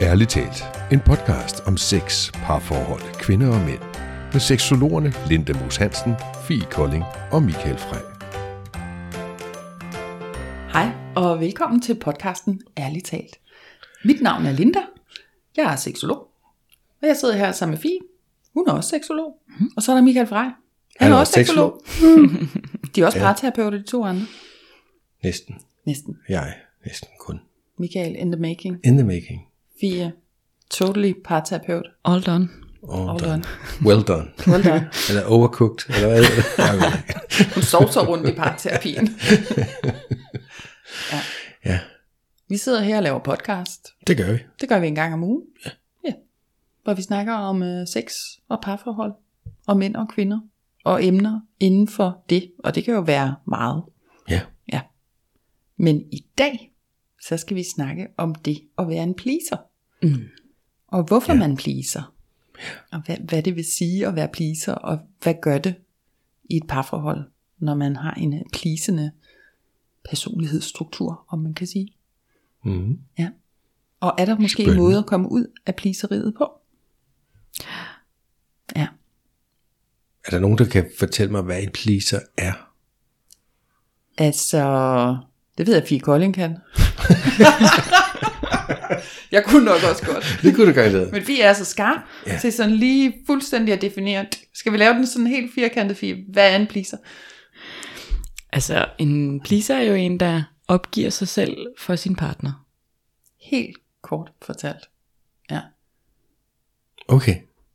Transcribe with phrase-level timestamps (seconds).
[0.00, 3.82] Ærligt talt, en podcast om sex, parforhold, kvinder og mænd.
[4.32, 6.12] Med seksologerne Linda Moos Hansen,
[6.48, 8.04] Fie Kolding og Michael Frey.
[10.72, 13.40] Hej og velkommen til podcasten Ærligt talt.
[14.04, 14.80] Mit navn er Linda.
[15.56, 16.28] Jeg er seksolog.
[17.02, 17.98] Og jeg sidder her sammen med Fie.
[18.54, 19.36] Hun er også seksolog.
[19.76, 20.44] Og så er der Michael Frey.
[20.44, 20.52] Han,
[20.98, 21.82] Han er er også seksolog.
[22.94, 24.26] De er også parterapeuter, de to andre.
[25.22, 25.54] Næsten.
[25.86, 26.18] Næsten.
[26.28, 26.54] Jeg
[26.86, 27.40] næsten kun.
[27.78, 28.80] Michael in the making.
[28.84, 29.47] In the making.
[29.80, 30.12] Fie,
[30.70, 31.86] totally parterapeut.
[32.04, 32.48] All done.
[32.92, 33.30] All, All done.
[33.30, 33.44] done.
[33.84, 34.30] Well done.
[34.46, 34.88] Well done.
[35.08, 36.24] Eller overcooked, eller hvad?
[37.54, 39.08] Hun sovser rundt i parterapien.
[41.64, 41.78] ja,
[42.48, 43.88] Vi sidder her og laver podcast.
[44.06, 44.38] det gør vi.
[44.60, 45.42] Det gør vi en gang om ugen.
[45.64, 45.70] Ja.
[46.04, 46.12] ja.
[46.84, 48.12] Hvor vi snakker om øh, sex
[48.48, 49.12] og parforhold.
[49.66, 50.40] Og mænd og kvinder.
[50.84, 52.52] Og emner inden for det.
[52.64, 53.82] Og det kan jo være meget.
[54.30, 54.40] Ja.
[54.72, 54.80] Ja.
[55.76, 56.72] Men i dag,
[57.22, 59.56] så skal vi snakke om det at være en pleaser.
[60.02, 60.28] Mm.
[60.86, 61.38] Og hvorfor ja.
[61.38, 62.14] man pleaser.
[62.92, 64.72] Og hvad, hvad det vil sige at være pleaser.
[64.72, 65.74] Og hvad gør det
[66.50, 67.24] i et parforhold,
[67.58, 69.12] når man har en øh, pleasende
[70.10, 71.94] personlighedsstruktur, om man kan sige.
[72.64, 72.98] Mm.
[73.18, 73.30] Ja.
[74.00, 74.78] Og er der måske Spændende.
[74.78, 76.50] en måde at komme ud af pleaseriet på?
[78.76, 78.88] Ja.
[80.24, 82.52] Er der nogen, der kan fortælle mig, hvad en pleaser er?
[84.18, 84.62] Altså,
[85.58, 86.50] det ved jeg, Fie Kolding kan.
[89.32, 90.38] jeg kunne nok også godt.
[90.42, 91.12] Det kunne du garanteret.
[91.12, 92.32] Men vi er så skarp Ja.
[92.32, 92.38] ja.
[92.38, 94.26] til sådan lige fuldstændig at definere.
[94.54, 96.16] Skal vi lave den sådan helt firkantet, Fie?
[96.32, 96.96] Hvad er en pleaser?
[98.52, 102.66] Altså, en pleaser er jo en, der opgiver sig selv for sin partner.
[103.50, 104.88] Helt kort fortalt.
[105.50, 105.60] Ja.
[107.08, 107.34] Okay.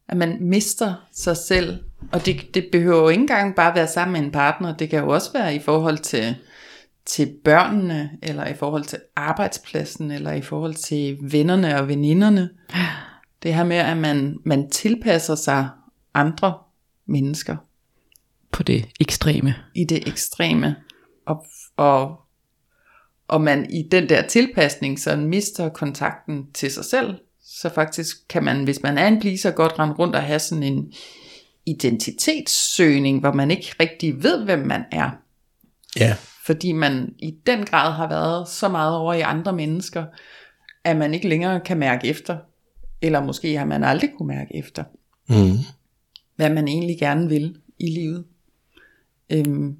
[0.09, 1.79] At man mister sig selv.
[2.11, 4.77] Og det, det behøver jo ikke engang bare være sammen med en partner.
[4.77, 6.35] Det kan jo også være i forhold til,
[7.05, 12.49] til børnene, eller i forhold til arbejdspladsen, eller i forhold til vennerne og veninderne.
[13.43, 15.69] Det her med, at man, man tilpasser sig
[16.13, 16.57] andre
[17.07, 17.55] mennesker
[18.51, 19.55] På det ekstreme.
[19.75, 20.75] i det ekstreme.
[21.25, 21.45] Og,
[21.77, 22.19] og,
[23.27, 27.15] og man i den der tilpasning, så mister kontakten til sig selv.
[27.43, 30.63] Så faktisk kan man, hvis man er en pleaser, godt rende rundt og have sådan
[30.63, 30.93] en
[31.65, 35.09] identitetssøgning, hvor man ikke rigtig ved, hvem man er.
[35.99, 36.15] Ja.
[36.45, 40.05] Fordi man i den grad har været så meget over i andre mennesker,
[40.83, 42.37] at man ikke længere kan mærke efter.
[43.01, 44.83] Eller måske har man aldrig kunne mærke efter,
[45.29, 45.57] Mm.
[46.35, 48.23] hvad man egentlig gerne vil i livet.
[49.29, 49.75] Øhm,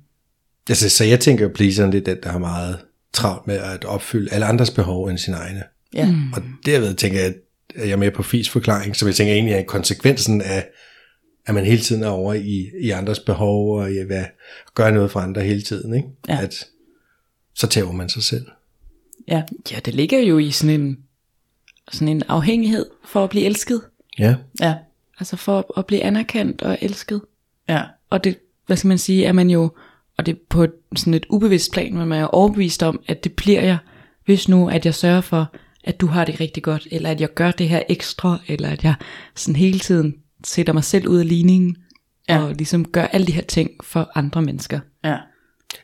[0.70, 2.80] Altså, så jeg tænker, at pleaseren det er den, der har meget
[3.14, 5.64] travlt med at opfylde alle andres behov end sine egne.
[5.94, 6.12] ja.
[6.12, 6.34] Mm.
[6.34, 7.34] Og derved tænker jeg,
[7.76, 10.68] at jeg er med på Fis forklaring, som jeg tænker egentlig er konsekvensen af,
[11.46, 14.26] at man hele tiden er over i, i andres behov, og i hvad,
[14.76, 15.94] gøre noget for andre hele tiden.
[15.96, 16.08] Ikke?
[16.28, 16.42] Ja.
[16.42, 16.68] At,
[17.54, 18.46] så tager man sig selv.
[19.28, 19.44] ja.
[19.72, 20.98] Ja, det ligger jo i sådan en,
[21.92, 23.82] sådan en afhængighed for at blive elsket.
[24.20, 24.36] Ja.
[24.62, 24.76] Ja.
[25.20, 27.22] Altså for at, at blive anerkendt og elsket.
[27.70, 27.82] Ja.
[28.10, 29.72] Og det, hvad skal man sige, er man jo,
[30.18, 33.02] og det er på et, sådan et ubevidst plan, men man er jo overbevist om,
[33.08, 33.78] at det bliver jeg,
[34.26, 35.54] hvis nu, at jeg sørger for,
[35.84, 38.84] at du har det rigtig godt, eller at jeg gør det her ekstra, eller at
[38.84, 38.96] jeg
[39.36, 41.76] sådan hele tiden sætter mig selv ud af ligningen,
[42.30, 42.44] Ja.
[42.44, 44.80] og ligesom gør alle de her ting for andre mennesker.
[45.06, 45.18] Ja.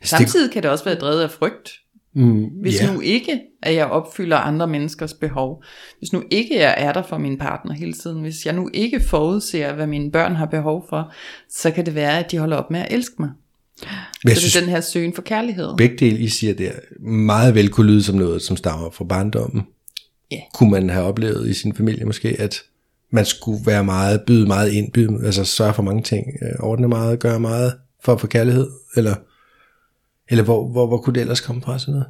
[0.04, 1.72] Samtidig kan det også være drevet af frygt.
[2.16, 2.94] Mm, Hvis ja.
[2.94, 5.64] nu ikke, at jeg opfylder andre menneskers behov.
[6.00, 8.22] Hvis nu ikke jeg er der for min partner hele tiden.
[8.22, 11.14] Hvis jeg nu ikke forudser, hvad mine børn har behov for.
[11.50, 13.30] Så kan det være, at de holder op med at elske mig.
[14.24, 15.78] Men jeg Så det er den her søgen for kærlighed.
[15.78, 16.72] begge dele, I siger der,
[17.10, 19.64] meget vel kunne lyde som noget, som stammer fra barndommen.
[20.32, 20.40] Ja.
[20.54, 22.62] Kunne man have oplevet i sin familie måske, at
[23.10, 26.88] man skulle være meget, byde meget ind, byde, altså sørge for mange ting, øh, ordne
[26.88, 29.16] meget, gøre meget for at få kærlighed, eller,
[30.30, 32.08] eller hvor, hvor, hvor kunne det ellers komme fra sådan noget?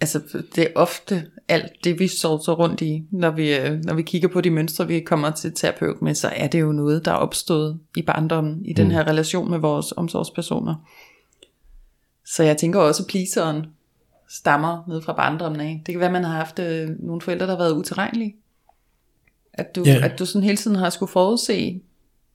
[0.00, 0.20] Altså
[0.54, 4.28] det er ofte alt det, vi så rundt i, når vi, øh, når vi kigger
[4.28, 7.16] på de mønstre, vi kommer til terapeut med, så er det jo noget, der er
[7.16, 10.74] opstået i barndommen, i den her relation med vores omsorgspersoner.
[12.26, 13.66] Så jeg tænker også, at pleaseren
[14.28, 15.82] stammer ned fra barndommen af.
[15.86, 18.36] Det kan være, at man har haft øh, nogle forældre, der har været utilregnelige.
[19.58, 20.04] At du, yeah.
[20.04, 21.80] at du sådan hele tiden har skulle forudse,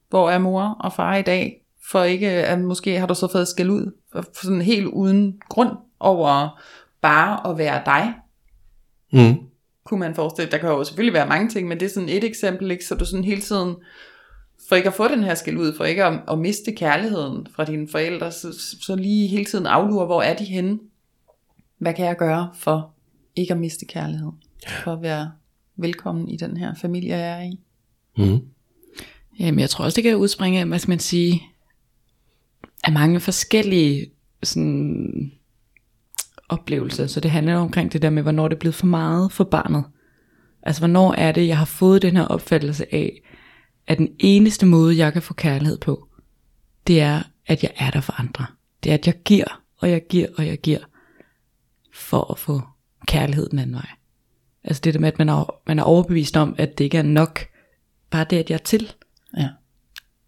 [0.09, 3.47] hvor er mor og far i dag, for ikke, at måske har du så fået
[3.47, 3.91] skæld ud,
[4.41, 6.59] sådan helt uden grund over
[7.01, 8.13] bare at være dig,
[9.13, 9.35] Mm.
[9.83, 10.51] kunne man forestille.
[10.51, 12.85] Der kan jo selvfølgelig være mange ting, men det er sådan et eksempel, ikke?
[12.85, 13.75] så du sådan hele tiden,
[14.69, 17.65] for ikke at få den her skæld ud, for ikke at, at miste kærligheden fra
[17.65, 18.47] dine forældre, så,
[18.81, 20.79] så lige hele tiden aflure, hvor er de henne?
[21.77, 22.93] Hvad kan jeg gøre for
[23.35, 24.31] ikke at miste kærlighed?
[24.83, 25.31] For at være
[25.77, 27.59] velkommen i den her familie, jeg er i.
[28.17, 28.39] Mm.
[29.39, 31.43] Jamen, jeg tror også, det kan udspringe af, hvad skal man sige,
[32.83, 34.11] af mange forskellige
[34.43, 35.31] sådan,
[36.49, 37.07] oplevelser.
[37.07, 39.83] Så det handler omkring det der med, hvornår det er blevet for meget for barnet.
[40.63, 43.21] Altså, hvornår er det, jeg har fået den her opfattelse af,
[43.87, 46.07] at den eneste måde, jeg kan få kærlighed på,
[46.87, 48.45] det er, at jeg er der for andre.
[48.83, 50.79] Det er, at jeg giver, og jeg giver, og jeg giver,
[51.93, 52.61] for at få
[53.07, 53.87] kærlighed den anden vej.
[54.63, 57.03] Altså det der med, at man er, man er overbevist om, at det ikke er
[57.03, 57.39] nok,
[58.09, 58.91] bare det, at jeg er til.
[59.37, 59.47] Ja.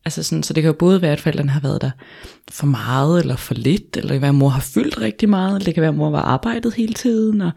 [0.06, 1.92] Altså sådan, så det kan jo både være, at forældrene har været der
[2.52, 5.56] for meget, eller for lidt, eller det kan være, at mor har fyldt rigtig meget,
[5.56, 7.52] eller det kan være, at mor var arbejdet hele tiden, og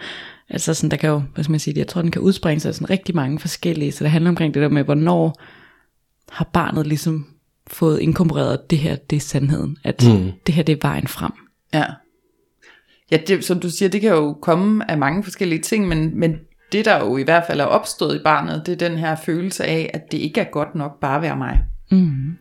[0.49, 2.75] altså sådan, der kan jo, hvad skal man sige, jeg tror, den kan udspringe sig
[2.75, 5.43] sådan rigtig mange forskellige, så det handler omkring det der med, hvornår
[6.31, 7.27] har barnet ligesom
[7.67, 10.33] fået inkorporeret, det her, det er sandheden, at mm.
[10.47, 11.33] det her, det er vejen frem.
[11.75, 11.85] Ja.
[13.11, 16.37] Ja, det, som du siger, det kan jo komme af mange forskellige ting, men, men
[16.73, 19.65] det der jo i hvert fald er opstået i barnet, det er den her følelse
[19.65, 21.65] af, at det ikke er godt nok bare at være mig.
[21.91, 22.37] Mm.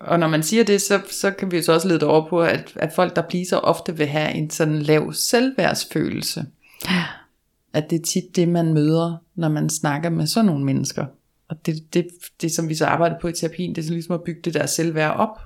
[0.00, 2.72] Og når man siger det, så, så kan vi så også lede over på, at,
[2.76, 6.46] at folk, der pleaser, ofte vil have en sådan lav selvværdsfølelse.
[6.90, 7.04] Ja.
[7.72, 11.06] At det er tit det, man møder, når man snakker med sådan nogle mennesker.
[11.48, 12.06] Og det, det,
[12.40, 14.54] det som vi så arbejder på i terapien, det er så ligesom at bygge det
[14.54, 15.40] der selvværd op.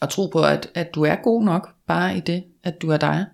[0.00, 2.96] Og tro på, at, at du er god nok, bare i det, at du er
[2.96, 3.26] dig.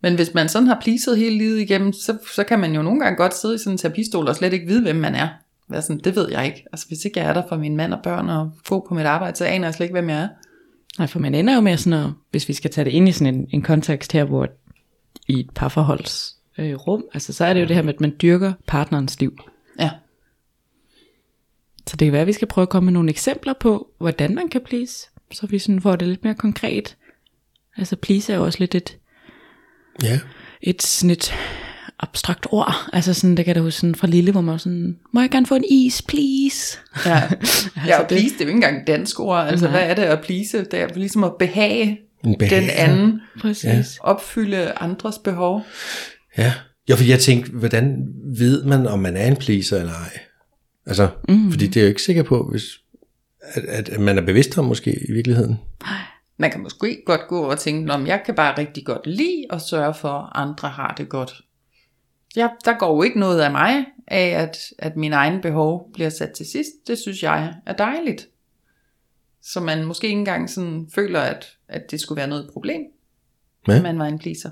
[0.00, 3.00] Men hvis man sådan har pleaset hele livet igennem, så, så kan man jo nogle
[3.00, 5.28] gange godt sidde i sådan en terapistol og slet ikke vide, hvem man er.
[5.68, 6.64] Være sådan, det ved jeg ikke.
[6.72, 9.06] Altså hvis ikke jeg er der for min mand og børn og gå på mit
[9.06, 10.28] arbejde, så aner jeg slet ikke, hvem jeg er.
[10.98, 13.12] Nej, for man ender jo med sådan at, hvis vi skal tage det ind i
[13.12, 14.48] sådan en, en kontekst her, hvor
[15.28, 18.16] i et parforholds øh, rum, altså så er det jo det her med, at man
[18.22, 19.38] dyrker partnerens liv.
[19.78, 19.90] Ja.
[21.86, 24.34] Så det kan være, at vi skal prøve at komme med nogle eksempler på, hvordan
[24.34, 26.96] man kan please, så vi sådan får det lidt mere konkret.
[27.76, 28.98] Altså please er jo også lidt et,
[30.02, 30.18] Ja.
[30.62, 31.34] et sådan et
[32.00, 32.74] abstrakt ord.
[32.92, 35.30] Altså sådan, det kan da huske sådan fra lille, hvor man var sådan, må jeg
[35.30, 36.78] gerne få en is, please?
[37.06, 37.22] Ja,
[37.86, 39.46] ja og det- please, det er jo ikke engang dansk ord.
[39.48, 39.70] Altså Nej.
[39.72, 40.58] hvad er det at please?
[40.64, 43.64] Det er ligesom at behage, En behag, den anden, Præcis.
[43.64, 43.70] Ja.
[43.76, 43.82] Ja.
[44.00, 45.66] opfylde andres behov.
[46.38, 46.52] Ja.
[46.88, 48.06] Ja, for jeg tænkte, hvordan
[48.36, 50.18] ved man, om man er en pleaser eller ej?
[50.86, 51.50] Altså, mm.
[51.50, 52.62] fordi det er jeg jo ikke sikker på, hvis,
[53.54, 55.56] at, at, at man er bevidst om måske i virkeligheden.
[56.40, 59.62] Man kan måske godt gå og tænke, om jeg kan bare rigtig godt lide at
[59.62, 61.40] sørge for, at andre har det godt.
[62.36, 66.10] Ja, der går jo ikke noget af mig af, at, at min egen behov bliver
[66.10, 66.70] sat til sidst.
[66.86, 68.28] Det synes jeg er dejligt.
[69.42, 72.80] Så man måske ikke engang sådan føler, at, at det skulle være noget problem,
[73.68, 73.76] Ja.
[73.76, 74.50] at man var en pleaser.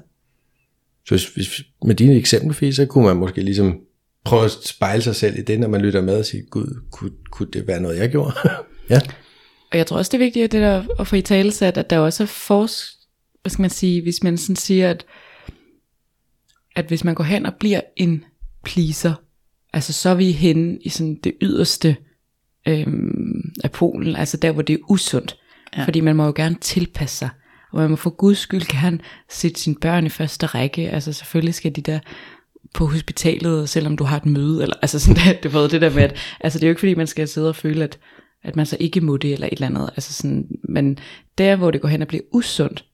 [1.06, 3.80] Så hvis, hvis, med dine eksempler, så kunne man måske ligesom
[4.24, 7.12] prøve at spejle sig selv i det, når man lytter med og sige, gud, kunne,
[7.30, 8.32] kunne det være noget, jeg gjorde?
[8.90, 9.00] ja.
[9.72, 11.78] Og jeg tror også, det er vigtigt at det der, at få i tale sat,
[11.78, 12.96] at der også er fors,
[13.42, 15.06] hvad skal man sige, hvis man sådan siger, at,
[16.76, 18.24] at hvis man går hen og bliver en
[18.64, 19.14] pleaser,
[19.72, 21.96] altså så er vi henne i sådan det yderste
[22.68, 25.36] øhm, af polen, altså der, hvor det er usundt.
[25.76, 25.84] Ja.
[25.84, 27.28] Fordi man må jo gerne tilpasse sig,
[27.72, 28.98] og man må for guds skyld gerne
[29.30, 31.98] sætte sine børn i første række, altså selvfølgelig skal de der
[32.74, 36.02] på hospitalet, selvom du har et møde, eller altså sådan det var det der med,
[36.02, 37.98] at altså det er jo ikke fordi, man skal sidde og føle, at,
[38.46, 40.98] at man så ikke må det, eller et eller andet, altså sådan, men
[41.38, 42.84] der, hvor det går hen og bliver usundt,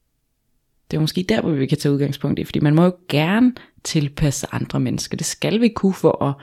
[0.91, 3.53] det er måske der, hvor vi kan tage udgangspunkt i, fordi man må jo gerne
[3.85, 6.35] tilpasse andre mennesker, det skal vi kunne for at,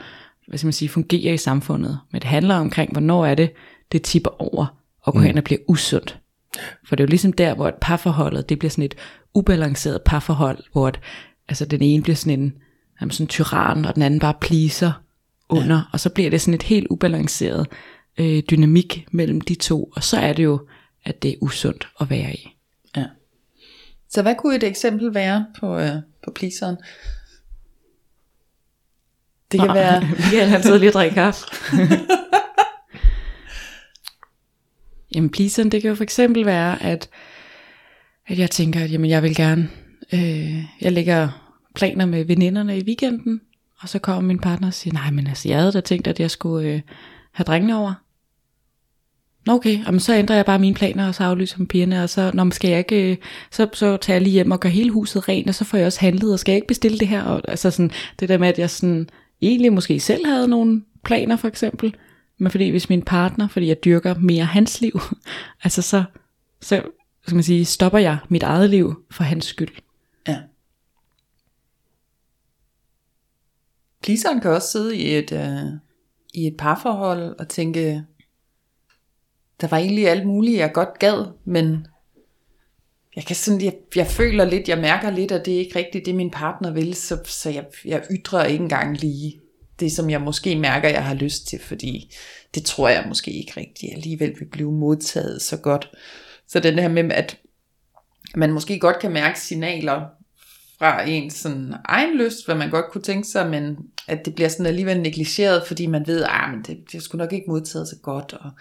[0.48, 3.52] hvad skal man sige, fungere i samfundet, men det handler omkring, hvornår er det,
[3.92, 4.66] det tipper over,
[5.02, 5.26] og går mm.
[5.26, 6.20] hen og bliver usundt.
[6.86, 8.96] For det er jo ligesom der, hvor et parforholdet, det bliver sådan et
[9.34, 11.00] ubalanceret parforhold, hvor at,
[11.50, 12.54] altså den ene bliver sådan en,
[13.02, 14.92] jamen sådan tyran, og den anden bare pleaser
[15.50, 15.82] under, ja.
[15.94, 17.68] og så bliver det sådan et helt ubalanceret
[18.20, 20.68] øh, dynamik mellem de to, og så er det jo,
[21.04, 22.56] at det er usundt at være i.
[22.98, 23.06] Ja.
[24.10, 26.78] Så hvad kunne et eksempel være på, øh, på pleaseren?
[29.52, 30.02] Det kan være...
[30.02, 31.46] Michael han sidder lige og drikker kaffe.
[35.16, 37.10] jamen pleaseren, det kan jo for eksempel være, at,
[38.28, 39.70] at jeg tænker, at jamen, jeg vil gerne,
[40.14, 43.42] øh, jeg lægger planer med veninderne i weekenden,
[43.80, 46.20] og så kommer min partner og siger, nej, men altså, jeg havde da tænkt, at
[46.20, 46.82] jeg skulle øh,
[47.32, 47.94] have drengene over.
[49.50, 52.10] Nå okay, jamen, så ændrer jeg bare mine planer, og så aflyser jeg pigerne, og
[52.10, 53.18] så, når man skal jeg ikke, øh,
[53.51, 55.88] så, så tager jeg lige hjem og gør hele huset rent, og så får jeg
[55.88, 58.48] også handlet, og skal jeg ikke bestille det her, og altså sådan, det der med,
[58.48, 59.10] at jeg sådan,
[59.41, 61.96] egentlig måske selv havde nogle planer for eksempel,
[62.38, 65.00] men fordi hvis min partner, fordi jeg dyrker mere hans liv,
[65.63, 66.03] altså så,
[66.62, 66.82] så
[67.22, 69.75] skal man sige, stopper jeg mit eget liv for hans skyld.
[70.27, 70.38] Ja.
[74.03, 75.74] Pleaseren kan også sidde i et, øh,
[76.34, 78.03] i et parforhold og tænke,
[79.62, 81.88] der var egentlig alt muligt, jeg godt gad, men
[83.16, 86.06] jeg kan sådan, jeg, jeg føler lidt, jeg mærker lidt, at det er ikke rigtigt
[86.06, 89.39] det, min partner vil, så, så jeg, jeg ytrer ikke engang lige
[89.80, 92.16] det, som jeg måske mærker, jeg har lyst til, fordi
[92.56, 95.92] det tror jeg måske ikke rigtigt alligevel vil blive modtaget så godt.
[96.48, 97.38] Så den her med, at
[98.36, 100.06] man måske godt kan mærke signaler
[100.80, 104.50] fra ens sådan egen lyst, hvad man godt kunne tænke sig, men at det bliver
[104.50, 107.88] sådan alligevel negligeret, fordi man ved, at ah, men det, det skulle nok ikke modtaget
[107.88, 108.51] så godt, og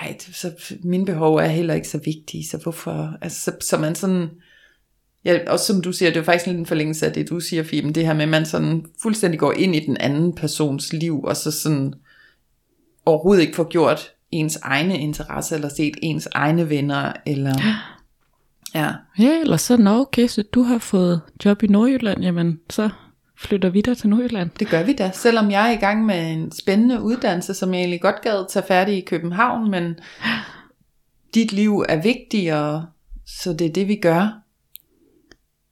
[0.00, 3.94] ej, så mine behov er heller ikke så vigtige, så hvorfor, altså, så, så man
[3.94, 4.28] sådan,
[5.24, 7.40] ja, også som du siger, det er jo faktisk lidt en forlængelse af det, du
[7.40, 10.92] siger, Fiben, det her med, at man sådan fuldstændig går ind i den anden persons
[10.92, 11.94] liv, og så sådan
[13.06, 17.54] overhovedet ikke får gjort ens egne interesser, eller set ens egne venner, eller...
[18.74, 18.92] Ja.
[19.18, 22.90] Ja, eller så, nå okay, så du har fået job i Nordjylland, jamen så
[23.42, 24.50] flytter vi der til Nordjylland.
[24.58, 27.80] Det gør vi da, selvom jeg er i gang med en spændende uddannelse, som jeg
[27.80, 29.94] egentlig godt gad tage færdig i København, men
[31.34, 32.86] dit liv er vigtigere,
[33.26, 34.42] så det er det, vi gør.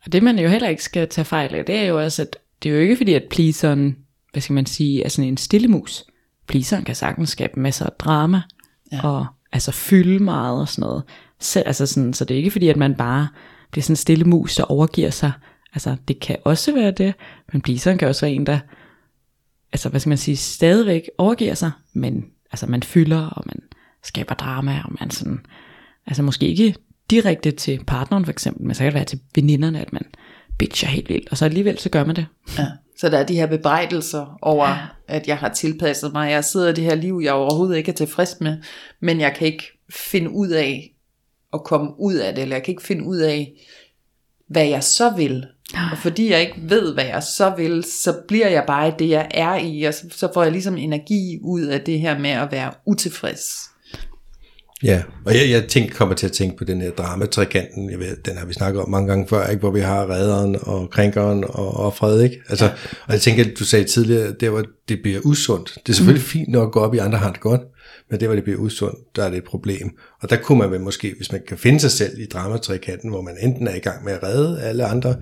[0.04, 2.36] Og det man jo heller ikke skal tage fejl af, det er jo også, at
[2.62, 3.96] det er jo ikke fordi, at pleaseren,
[4.32, 6.04] hvad skal man sige, er sådan en stillemus.
[6.46, 8.42] Pleaseren kan sagtens skabe masser af drama,
[8.92, 9.08] ja.
[9.08, 11.02] og altså fylde meget og sådan noget.
[11.40, 13.28] Så, altså sådan, så det er ikke fordi, at man bare
[13.70, 15.32] bliver sådan en stille mus, der overgiver sig.
[15.74, 17.14] Altså det kan også være det,
[17.52, 18.58] men pleaseren kan også være en, der
[19.72, 23.60] altså hvad skal man sige, stadigvæk overgiver sig, men altså man fylder, og man
[24.02, 25.46] skaber drama, og man sådan,
[26.06, 26.74] altså måske ikke
[27.10, 30.02] direkte til partneren for eksempel, men så kan det være til veninderne, at man
[30.58, 32.26] bitcher helt vildt, og så alligevel så gør man det.
[32.58, 32.66] Ja.
[32.96, 34.78] Så der er de her bebrejdelser over, ja.
[35.08, 36.30] at jeg har tilpasset mig.
[36.30, 38.58] Jeg sidder i det her liv, jeg overhovedet ikke er tilfreds med,
[39.00, 40.94] men jeg kan ikke finde ud af
[41.52, 43.52] at komme ud af det, eller jeg kan ikke finde ud af,
[44.46, 45.46] hvad jeg så vil.
[45.74, 49.28] Og fordi jeg ikke ved, hvad jeg så vil, så bliver jeg bare det, jeg
[49.30, 52.72] er i, og så får jeg ligesom energi ud af det her med at være
[52.86, 53.70] utilfreds.
[54.82, 58.16] Ja, og jeg, jeg tænker, kommer til at tænke på den her dramatrikanten, jeg ved,
[58.24, 59.60] den har vi snakket om mange gange før, ikke?
[59.60, 62.42] hvor vi har redderen og krænkeren og offret, ikke?
[62.48, 62.70] Altså, ja.
[63.06, 65.78] Og jeg tænker, du sagde tidligere, der hvor det bliver usundt.
[65.86, 66.28] Det er selvfølgelig mm.
[66.28, 67.60] fint nok at gå op i andre har det godt,
[68.10, 69.90] men det hvor det bliver usundt, der er det et problem.
[70.22, 73.22] Og der kunne man vel måske, hvis man kan finde sig selv i dramatrikanten, hvor
[73.22, 75.16] man enten er i gang med at redde alle andre,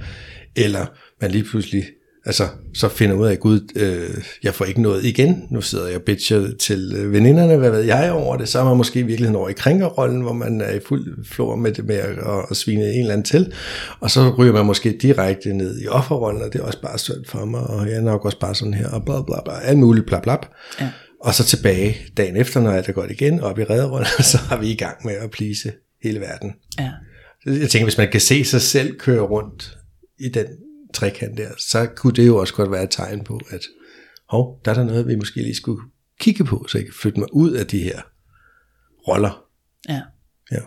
[0.57, 0.87] eller
[1.21, 1.85] man lige pludselig
[2.28, 5.43] altså, så finder ud af, at gud, øh, jeg får ikke noget igen.
[5.50, 8.49] Nu sidder jeg bitcher til øh, veninderne, hvad ved jeg over det.
[8.49, 11.57] Så er man måske i virkeligheden over i krænkerrollen, hvor man er i fuld flor
[11.57, 12.19] med det med at,
[12.50, 13.52] at, svine en eller anden til.
[14.00, 17.25] Og så ryger man måske direkte ned i offerrollen, og det er også bare synd
[17.26, 19.78] for mig, og jeg er nok også bare sådan her, og bla bla bla, alt
[19.78, 20.37] muligt bla bla.
[20.81, 20.88] Ja.
[21.21, 24.57] Og så tilbage dagen efter, når alt er godt igen, op i redderrollen, så er
[24.57, 26.52] vi i gang med at plise hele verden.
[26.78, 26.90] Ja.
[27.47, 29.77] Jeg tænker, hvis man kan se sig selv køre rundt
[30.20, 30.46] i den
[30.94, 33.60] trekant der, så kunne det jo også godt være et tegn på, at
[34.28, 35.82] hov, der er der noget, vi måske lige skulle
[36.20, 38.00] kigge på, så jeg kan flytte mig ud af de her
[39.08, 39.44] roller.
[39.88, 40.02] Ja.
[40.50, 40.60] ja.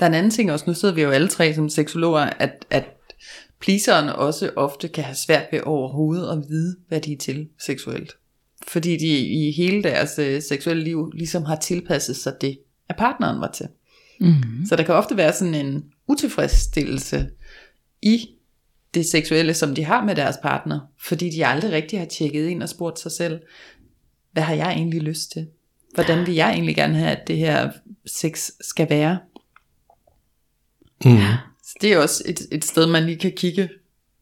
[0.00, 2.66] Der er en anden ting også, nu sidder vi jo alle tre som seksologer, at,
[2.70, 2.84] at
[3.60, 8.16] pleaseren også ofte kan have svært ved overhovedet at vide, hvad de er til seksuelt.
[8.68, 12.58] Fordi de i hele deres øh, seksuelle liv ligesom har tilpasset sig det,
[12.88, 13.68] at partneren var til.
[14.20, 14.66] Mm-hmm.
[14.66, 17.30] Så der kan ofte være sådan en utilfredsstillelse
[18.02, 18.28] i
[18.94, 22.62] det seksuelle, som de har med deres partner, fordi de aldrig rigtig har tjekket ind
[22.62, 23.40] og spurgt sig selv,
[24.32, 25.46] hvad har jeg egentlig lyst til?
[25.94, 27.70] Hvordan vil jeg egentlig gerne have, at det her
[28.06, 29.18] sex skal være?
[31.04, 31.18] Mm.
[31.62, 33.68] Så det er også et, et sted, man lige kan kigge,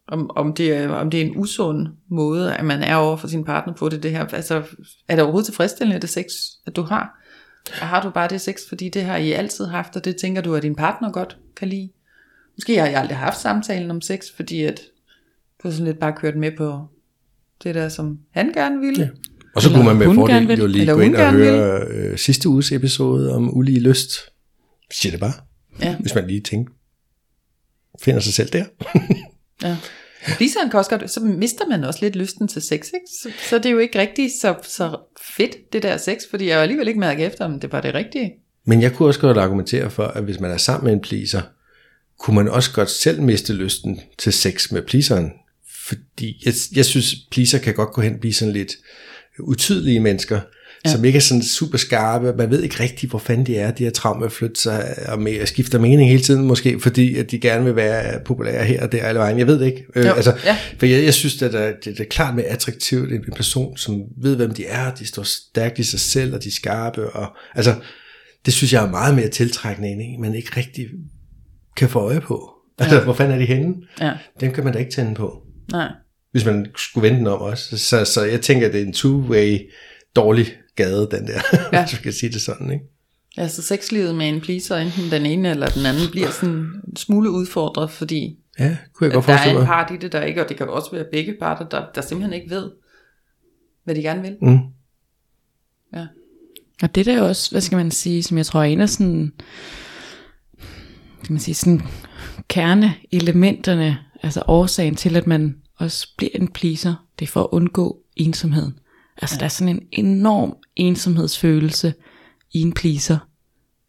[0.09, 3.29] om, om, det er, om det er en usund måde, at man er over for
[3.29, 4.27] sin partner på det, det her.
[4.27, 4.63] Altså,
[5.09, 6.25] er det overhovedet tilfredsstillende, det sex,
[6.67, 7.21] at du har?
[7.81, 10.43] Og har du bare det sex, fordi det har I altid haft, og det tænker
[10.43, 11.91] du, at din partner godt kan lide?
[12.61, 14.81] Måske har jeg aldrig haft samtalen om sex, fordi at
[15.63, 16.87] du sådan lidt bare kørt med på
[17.65, 19.03] det der, som han gerne ville.
[19.03, 19.09] Ja.
[19.55, 22.73] Og så kunne man med fordel jo lige gå ind og høre øh, sidste uges
[22.73, 24.11] episode om ulige lyst.
[24.93, 25.33] Siger det bare.
[25.83, 25.97] Ja.
[26.01, 26.73] Hvis man lige tænker,
[28.03, 28.65] finder sig selv der.
[29.69, 29.77] ja.
[30.39, 33.07] Ligesom kan også godt, så mister man også lidt lysten til sex, ikke?
[33.23, 34.97] Så, så det er jo ikke rigtig så, så
[35.37, 37.95] fedt, det der sex, fordi jeg er alligevel ikke mærket efter, om det var det
[37.95, 38.33] rigtige.
[38.65, 41.43] Men jeg kunne også godt argumentere for, at hvis man er sammen med en pleaser,
[42.21, 45.31] kunne man også godt selv miste lysten til sex med pleaseren.
[45.87, 48.73] Fordi jeg, jeg synes, pleaser kan godt gå hen og blive sådan lidt
[49.39, 50.41] utydelige mennesker,
[50.85, 50.93] ja.
[50.93, 52.33] som ikke er sådan super skarpe.
[52.39, 53.71] Man ved ikke rigtig, hvor fanden de er.
[53.71, 56.81] De har travlt med at flytte sig og med at skifte mening hele tiden, måske
[56.81, 59.39] fordi at de gerne vil være populære her og der alle vejen.
[59.39, 59.85] Jeg ved det ikke.
[59.97, 60.57] Øh, altså, ja.
[60.79, 64.37] For jeg, jeg synes, at det, det er klart mere attraktivt en person, som ved,
[64.37, 64.95] hvem de er.
[64.95, 67.11] De står stærkt i sig selv, og de er skarpe.
[67.11, 67.75] Og, altså,
[68.47, 70.87] det synes jeg er meget mere tiltrækkende end en, man ikke rigtig
[71.77, 72.51] kan få øje på.
[72.79, 73.05] Altså, ja.
[73.05, 73.75] hvor fanden er de henne?
[74.01, 74.13] Ja.
[74.41, 75.43] Dem kan man da ikke tænde på.
[75.73, 75.89] Nej.
[76.33, 77.79] Hvis man skulle vente den om også.
[77.79, 79.73] Så, så jeg tænker, at det er en two-way
[80.17, 80.47] dårlig
[80.77, 81.41] gade, den der.
[81.73, 81.87] Ja.
[81.87, 82.85] Hvis kan sige det sådan, ikke?
[83.37, 86.97] Ja, så sexlivet med en pleaser, enten den ene eller den anden, bliver sådan en
[86.97, 90.43] smule udfordret, fordi ja, kunne jeg godt der er en part i det, der ikke,
[90.43, 92.71] og det kan også være begge parter, der, der simpelthen ikke ved,
[93.85, 94.37] hvad de gerne vil.
[94.43, 94.59] Mm.
[95.95, 96.07] Ja.
[96.83, 98.89] Og det der er også, hvad skal man sige, som jeg tror er en af
[98.89, 99.33] sådan
[101.31, 101.83] kan man sige, sådan
[102.49, 107.99] kerneelementerne Altså årsagen til, at man også bliver en pleaser, det er for at undgå
[108.17, 108.79] ensomheden.
[109.23, 109.39] Altså ja.
[109.39, 111.95] der er sådan en enorm ensomhedsfølelse
[112.53, 113.19] i en pleaser.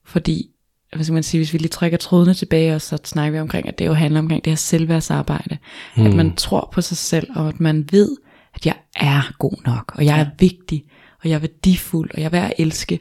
[0.06, 0.50] Fordi,
[0.94, 3.68] hvad skal man sige, hvis vi lige trækker trådene tilbage, og så snakker vi omkring,
[3.68, 5.58] at det jo handler omkring det her selvværdsarbejde.
[5.98, 6.06] Mm.
[6.06, 8.18] At man tror på sig selv, og at man ved,
[8.54, 10.84] at jeg er god nok, og jeg er vigtig,
[11.24, 13.00] og jeg er værdifuld, og jeg er værd at elske.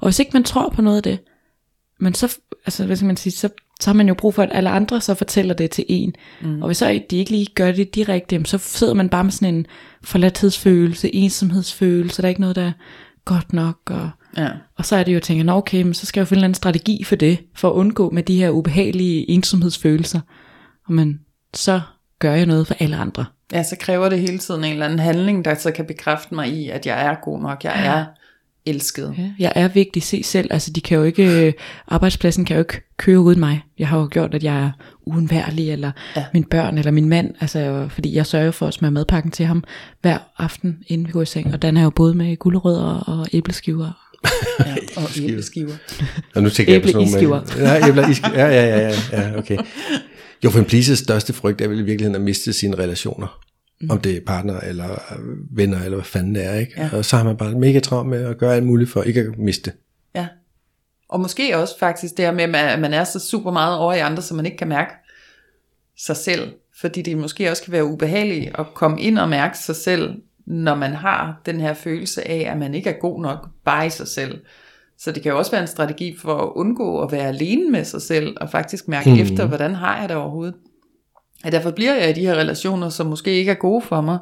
[0.00, 1.18] Og hvis ikke man tror på noget af det,
[2.00, 3.48] men så, altså, hvad skal man sige, så,
[3.80, 6.14] så har man jo brug for, at alle andre så fortæller det til en.
[6.40, 6.62] Mm.
[6.62, 9.54] Og hvis så de ikke lige gør det direkte, så sidder man bare med sådan
[9.54, 9.66] en
[10.04, 12.72] forladthedsfølelse, ensomhedsfølelse, der er ikke noget, der er
[13.24, 13.76] godt nok.
[13.90, 14.48] Og, ja.
[14.76, 16.54] og så er det jo at tænke, okay, men så skal jeg jo finde en
[16.54, 20.20] strategi for det, for at undgå med de her ubehagelige ensomhedsfølelser.
[20.86, 21.20] Og men
[21.54, 21.80] så
[22.18, 23.24] gør jeg noget for alle andre.
[23.52, 26.48] Ja, så kræver det hele tiden en eller anden handling, der så kan bekræfte mig
[26.48, 28.04] i, at jeg er god nok, jeg er
[28.66, 29.14] elsket.
[29.18, 31.52] Ja, jeg er vigtig, se selv, altså de kan jo ikke, øh,
[31.88, 33.60] arbejdspladsen kan jo ikke køre uden mig.
[33.78, 34.70] Jeg har jo gjort, at jeg er
[35.06, 36.24] uundværlig, eller ja.
[36.32, 39.64] min børn, eller min mand, altså fordi jeg sørger for at smøre madpakken til ham
[40.00, 43.26] hver aften, inden vi går i seng, og den er jo både med gulerødder og
[43.32, 44.12] æbleskiver.
[44.60, 45.74] ja, og æbleskiver.
[46.34, 47.42] og nu tænker jeg på sådan nogle...
[47.56, 49.58] Ja, æbler, i ja, ja, ja, ja, ja, okay.
[50.44, 53.40] Jo, for en pleases største frygt er vel i virkeligheden at miste sine relationer.
[53.80, 53.90] Mm.
[53.90, 54.88] Om det er partner eller
[55.50, 56.54] venner eller hvad fanden det er.
[56.54, 56.72] Ikke?
[56.76, 56.90] Ja.
[56.92, 59.38] Og så har man bare mega travlt med at gøre alt muligt for ikke at
[59.38, 59.72] miste.
[60.14, 60.26] Ja.
[61.08, 63.98] Og måske også faktisk det her med, at man er så super meget over i
[63.98, 64.92] andre, så man ikke kan mærke
[65.98, 66.52] sig selv.
[66.80, 70.14] Fordi det måske også kan være ubehageligt at komme ind og mærke sig selv,
[70.46, 73.90] når man har den her følelse af, at man ikke er god nok bare i
[73.90, 74.40] sig selv.
[74.98, 77.84] Så det kan jo også være en strategi for at undgå at være alene med
[77.84, 79.20] sig selv, og faktisk mærke hmm.
[79.20, 80.54] efter, hvordan har jeg det overhovedet.
[81.44, 84.18] Og derfor bliver jeg i de her relationer, som måske ikke er gode for mig.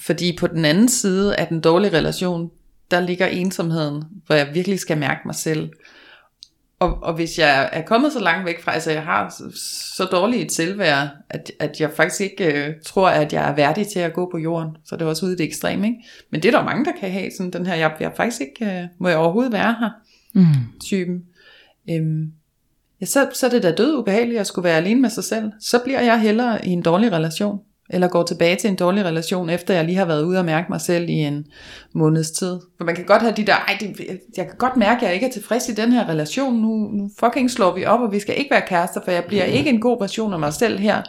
[0.00, 2.50] Fordi på den anden side af den dårlige relation,
[2.90, 5.70] der ligger ensomheden, hvor jeg virkelig skal mærke mig selv.
[6.78, 9.44] Og, og hvis jeg er kommet så langt væk fra, altså jeg har så,
[9.96, 13.86] så dårligt et selvværd, at, at jeg faktisk ikke uh, tror, at jeg er værdig
[13.86, 14.76] til at gå på jorden.
[14.84, 15.98] Så det er også ude i det ekstreme, ikke?
[16.30, 18.82] Men det er der mange, der kan have, sådan den her, jeg, jeg faktisk ikke,
[18.82, 19.90] uh, må jeg overhovedet være her,
[20.34, 20.44] mm.
[20.86, 21.22] typen.
[21.90, 22.32] Um,
[23.00, 25.50] ja, så, så er det da død ubehageligt at skulle være alene med sig selv.
[25.60, 27.58] Så bliver jeg hellere i en dårlig relation,
[27.90, 30.66] eller går tilbage til en dårlig relation, efter jeg lige har været ude og mærke
[30.68, 31.46] mig selv i en
[31.94, 32.60] måneds tid.
[32.78, 35.14] For man kan godt have de der, ej, det, jeg kan godt mærke, at jeg
[35.14, 38.20] ikke er tilfreds i den her relation, nu, nu fucking slår vi op, og vi
[38.20, 41.02] skal ikke være kærester, for jeg bliver ikke en god version af mig selv her.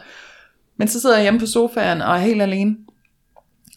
[0.77, 2.75] Men så sidder jeg hjemme på sofaen og er helt alene,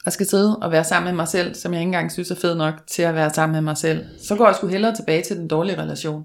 [0.06, 2.34] og skal sidde og være sammen med mig selv, som jeg ikke engang synes er
[2.34, 4.04] fed nok til at være sammen med mig selv.
[4.22, 6.24] Så går jeg sgu hellere tilbage til den dårlige relation.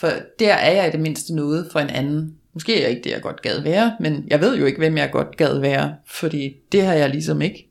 [0.00, 2.36] For der er jeg i det mindste noget for en anden.
[2.52, 4.96] Måske er jeg ikke det, jeg godt gad være, men jeg ved jo ikke, hvem
[4.96, 7.68] jeg godt gad være, fordi det har jeg ligesom ikke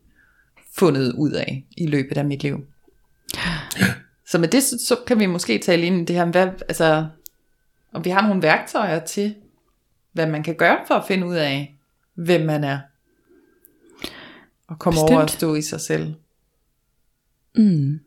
[0.74, 2.66] fundet ud af i løbet af mit liv.
[4.26, 7.08] Så med det, så kan vi måske tale ind i det her, hvad, altså,
[7.94, 9.36] om vi har nogle værktøjer til,
[10.12, 11.76] hvad man kan gøre for at finde ud af,
[12.14, 12.80] hvem man er.
[14.68, 15.12] Og komme Bestemt.
[15.12, 16.14] over og stå i sig selv.
[17.56, 18.00] Mm.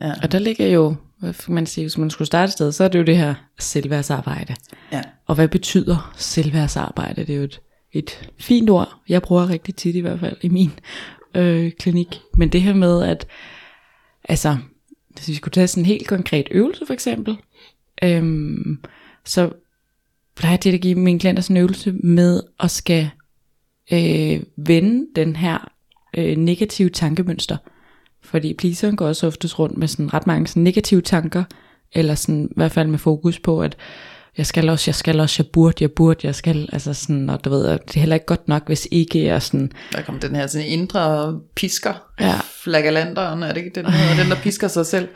[0.00, 0.12] Ja.
[0.22, 2.84] Og der ligger jo hvad kan man sige, hvis man skulle starte et sted, så
[2.84, 4.54] er det jo det her selvværdsarbejde.
[4.92, 5.02] Ja.
[5.26, 7.20] Og hvad betyder selvværdsarbejde?
[7.20, 7.60] Det er jo et,
[7.92, 10.70] et fint ord, jeg bruger rigtig tit i hvert fald i min
[11.34, 12.20] øh, klinik.
[12.34, 13.26] Men det her med, at
[14.24, 14.56] altså,
[15.14, 17.36] hvis vi skulle tage sådan en helt konkret øvelse for eksempel,
[18.02, 18.84] øhm,
[19.24, 19.50] så
[20.36, 23.10] plejer jeg til at give mine klienter sådan en øvelse med at skal
[23.92, 25.72] øh, vende den her
[26.16, 27.56] øh, negative tankemønster.
[28.30, 31.44] Fordi pleaseren går også oftest rundt med sådan ret mange sådan negative tanker,
[31.92, 33.76] eller sådan i hvert fald med fokus på, at
[34.38, 37.44] jeg skal også, jeg skal også, jeg burde, jeg burde, jeg skal, altså sådan, og
[37.44, 39.72] du ved, det er heller ikke godt nok, hvis ikke jeg sådan...
[39.92, 42.34] Der kommer den her sådan indre pisker, ja.
[42.62, 45.08] flagalanderen, er det ikke den, der, den der pisker sig selv?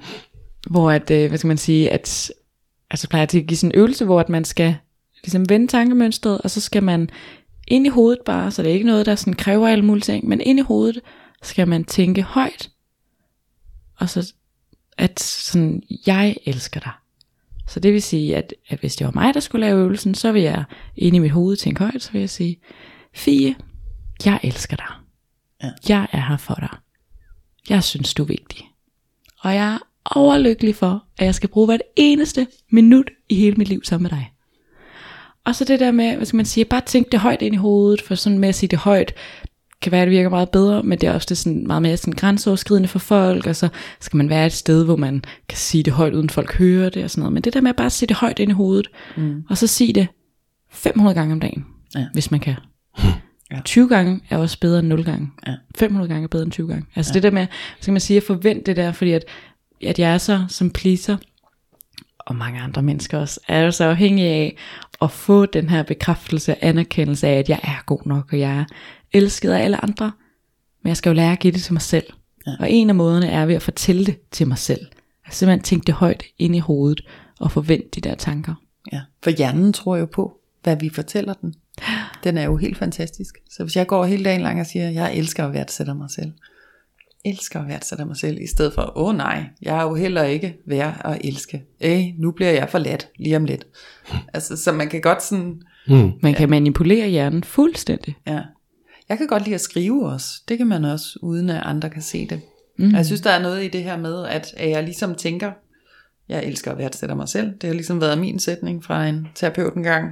[0.70, 2.30] hvor at, øh, hvad skal man sige, at,
[2.90, 4.76] altså plejer jeg til at give sådan en øvelse, hvor at man skal
[5.22, 7.10] ligesom vende tankemønstret, og så skal man
[7.68, 10.28] ind i hovedet bare, så det er ikke noget, der sådan kræver alle mulige ting,
[10.28, 11.00] men ind i hovedet,
[11.42, 12.70] skal man tænke højt,
[13.96, 14.32] og så
[14.98, 16.92] at sådan, jeg elsker dig.
[17.66, 20.32] Så det vil sige, at, at hvis det var mig, der skulle lave øvelsen, så
[20.32, 20.64] vil jeg
[20.96, 22.60] inde i mit hoved tænke højt, så vil jeg sige,
[23.14, 23.56] Fie,
[24.24, 24.86] jeg elsker dig.
[25.62, 25.70] Ja.
[25.88, 26.76] Jeg er her for dig.
[27.68, 28.64] Jeg synes, du er vigtig.
[29.40, 33.68] Og jeg er overlykkelig for, at jeg skal bruge hvert eneste minut i hele mit
[33.68, 34.32] liv sammen med dig.
[35.44, 37.58] Og så det der med, hvad skal man sige, bare tænk det højt ind i
[37.58, 39.14] hovedet, for sådan med at sige det højt,
[39.82, 42.14] kan være, at det virker meget bedre, men det er ofte sådan meget mere sådan
[42.14, 43.68] grænseoverskridende for folk, og så
[44.00, 47.04] skal man være et sted, hvor man kan sige det højt, uden folk hører det
[47.04, 47.32] og sådan noget.
[47.32, 49.44] Men det der med at bare sige det højt ind i hovedet, mm.
[49.50, 50.06] og så sige det
[50.70, 52.06] 500 gange om dagen, ja.
[52.12, 52.54] hvis man kan.
[53.50, 53.60] Ja.
[53.64, 55.30] 20 gange er også bedre end 0 gange.
[55.46, 55.54] Ja.
[55.78, 56.86] 500 gange er bedre end 20 gange.
[56.94, 57.14] Altså ja.
[57.14, 57.46] det der med,
[57.80, 59.24] skal man sige, at forvente det der, fordi at,
[59.86, 61.16] at jeg er så som pleaser,
[62.18, 64.56] og mange andre mennesker også, er jo så afhængige af
[65.02, 68.64] at få den her bekræftelse, anerkendelse af, at jeg er god nok, og jeg er
[69.12, 70.12] elsket af alle andre.
[70.82, 72.06] Men jeg skal jo lære at give det til mig selv.
[72.46, 72.52] Ja.
[72.60, 74.86] Og en af måderne er ved at fortælle det til mig selv.
[75.26, 77.00] Jeg simpelthen tænke det højt ind i hovedet,
[77.40, 78.54] og forvente de der tanker.
[78.92, 81.54] Ja, for hjernen tror jo på, hvad vi fortæller den.
[82.24, 83.34] Den er jo helt fantastisk.
[83.50, 86.32] Så hvis jeg går hele dagen lang og siger, jeg elsker at værdsætte mig selv.
[87.24, 90.22] Elsker at værdsætte mig selv, i stedet for, åh oh, nej, jeg er jo heller
[90.22, 91.64] ikke værd at elske.
[91.80, 93.66] Øh, nu bliver jeg forladt lige om lidt.
[94.34, 95.62] Altså, så man kan godt sådan...
[95.86, 96.12] Hmm.
[96.22, 98.16] Man kan manipulere hjernen fuldstændig.
[98.26, 98.40] Ja.
[99.08, 100.42] Jeg kan godt lide at skrive også.
[100.48, 102.40] Det kan man også, uden at andre kan se det.
[102.78, 102.94] Mm.
[102.94, 105.52] Jeg synes, der er noget i det her med, at, at jeg ligesom tænker,
[106.28, 107.52] jeg elsker at værdsætte mig selv.
[107.60, 110.10] Det har ligesom været min sætning fra en terapeut en gang.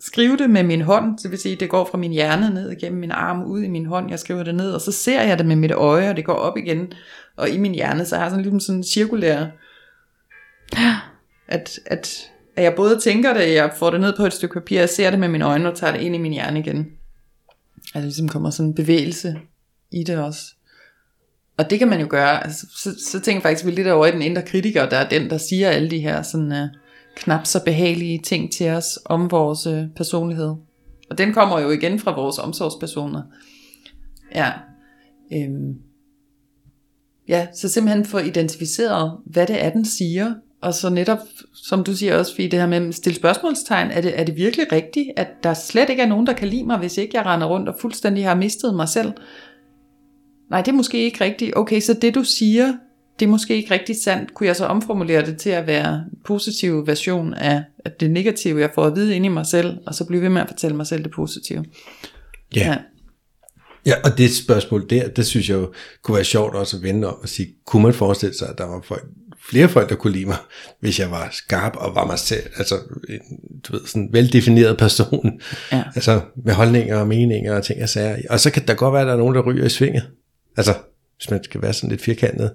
[0.00, 3.00] Skrive det med min hånd, det vil sige, det går fra min hjerne ned igennem
[3.00, 5.46] min arm, ud i min hånd, jeg skriver det ned, og så ser jeg det
[5.46, 6.92] med mit øje, og det går op igen,
[7.36, 9.46] og i min hjerne, så har jeg sådan ligesom sådan en cirkulær,
[11.48, 14.78] at, at, at jeg både tænker det, jeg får det ned på et stykke papir,
[14.78, 16.86] jeg ser det med mine øjne, og tager det ind i min hjerne igen.
[17.94, 19.36] At der ligesom kommer sådan en bevægelse
[19.92, 20.54] i det også.
[21.56, 22.44] Og det kan man jo gøre.
[22.44, 25.08] Altså, så, så tænker jeg faktisk, vi lidt over i den indre kritiker, der er
[25.08, 26.68] den, der siger alle de her sådan, uh,
[27.16, 30.54] knap så behagelige ting til os om vores uh, personlighed.
[31.10, 33.22] Og den kommer jo igen fra vores omsorgspersoner.
[34.34, 34.52] Ja.
[35.32, 35.74] Øhm.
[37.28, 40.34] Ja, så simpelthen få identificeret, hvad det er, den siger.
[40.64, 41.18] Og så netop,
[41.54, 44.36] som du siger også, Fie, det her med at stille spørgsmålstegn, er det, er det
[44.36, 47.26] virkelig rigtigt, at der slet ikke er nogen, der kan lide mig, hvis ikke jeg
[47.26, 49.12] render rundt og fuldstændig har mistet mig selv?
[50.50, 51.52] nej, det er måske ikke rigtigt.
[51.56, 52.72] Okay, så det du siger,
[53.18, 54.34] det er måske ikke rigtig sandt.
[54.34, 58.60] Kunne jeg så omformulere det til at være en positiv version af at det negative,
[58.60, 60.76] jeg får at vide inde i mig selv, og så blive ved med at fortælle
[60.76, 61.64] mig selv det positive.
[62.56, 62.66] Ja.
[62.66, 62.76] ja.
[63.86, 65.72] Ja, og det spørgsmål der, det synes jeg jo
[66.02, 68.64] kunne være sjovt også at vende om og sige, kunne man forestille sig, at der
[68.64, 69.04] var folk,
[69.50, 70.36] flere folk, der kunne lide mig,
[70.80, 72.74] hvis jeg var skarp og var mig selv, altså
[73.08, 73.20] en,
[73.68, 75.40] du ved, sådan en veldefineret person,
[75.72, 75.82] ja.
[75.94, 78.16] altså med holdninger og meninger og ting og sager.
[78.30, 80.10] Og så kan der godt være, at der er nogen, der ryger i svinget.
[80.56, 80.74] Altså,
[81.16, 82.52] hvis man skal være sådan lidt firkantet.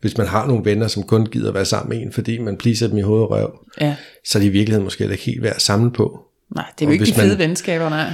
[0.00, 2.88] Hvis man har nogle venner, som kun gider være sammen med en, fordi man pleaser
[2.88, 3.96] dem i hoved og røv, ja.
[4.26, 6.20] så er det i virkeligheden måske ikke helt værd at samle på.
[6.54, 8.12] Nej, det er jo og ikke de fede man, venskaber, nej.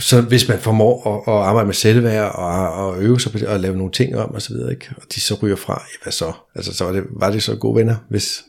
[0.00, 3.48] Så hvis man formår at, at arbejde med selvværd og, og øve sig på det,
[3.48, 4.94] og lave nogle ting om og så videre, ikke?
[4.96, 6.32] og de så ryger fra, ja, hvad så?
[6.54, 8.44] Altså, så var det, var det så gode venner, hvis,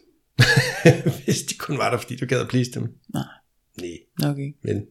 [1.25, 2.83] hvis de kun var der, fordi du gad at please dem?
[3.13, 3.23] Nej.
[3.81, 4.29] Nej.
[4.29, 4.53] Okay.
[4.63, 4.85] Men,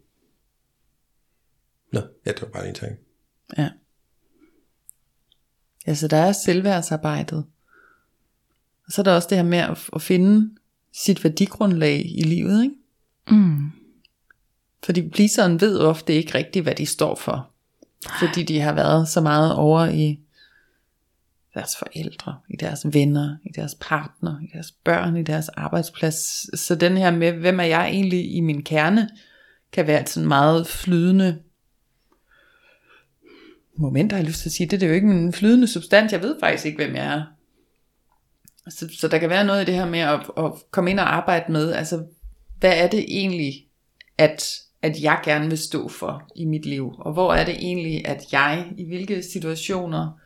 [1.93, 2.97] nå, ja, det var bare en tanke.
[3.59, 3.71] Ja.
[5.87, 7.45] Altså der er selvværdsarbejdet.
[8.87, 10.51] Og så er der også det her med at, at finde
[10.93, 12.75] sit værdigrundlag i livet, ikke?
[13.31, 13.82] Mm.
[14.85, 17.51] Fordi pleaseren ved ofte ikke rigtigt, hvad de står for.
[18.18, 20.18] Fordi de har været så meget over i
[21.55, 26.47] deres forældre, i deres venner, i deres partner, i deres børn, i deres arbejdsplads.
[26.61, 29.09] Så den her med, hvem er jeg egentlig i min kerne,
[29.73, 31.38] kan være et sådan meget flydende
[33.77, 34.66] momenter, har jeg lyst til at sige.
[34.66, 36.12] Det, det er jo ikke en flydende substans.
[36.12, 37.23] Jeg ved faktisk ikke, hvem jeg er.
[38.71, 41.14] Så, så der kan være noget i det her med at, at komme ind og
[41.14, 42.05] arbejde med, altså
[42.59, 43.66] hvad er det egentlig,
[44.18, 44.45] at,
[44.83, 46.95] at jeg gerne vil stå for i mit liv?
[46.99, 50.18] Og hvor er det egentlig, at jeg, i hvilke situationer,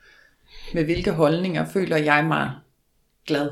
[0.74, 2.50] med hvilke holdninger, føler jeg mig
[3.26, 3.50] glad?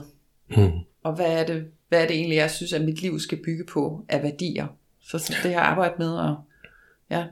[0.48, 0.72] Mm.
[1.02, 3.64] Og hvad er, det, hvad er det egentlig, jeg synes, at mit liv skal bygge
[3.64, 4.66] på af værdier?
[5.00, 6.34] Så, så det har jeg arbejdet med at
[7.10, 7.26] ja,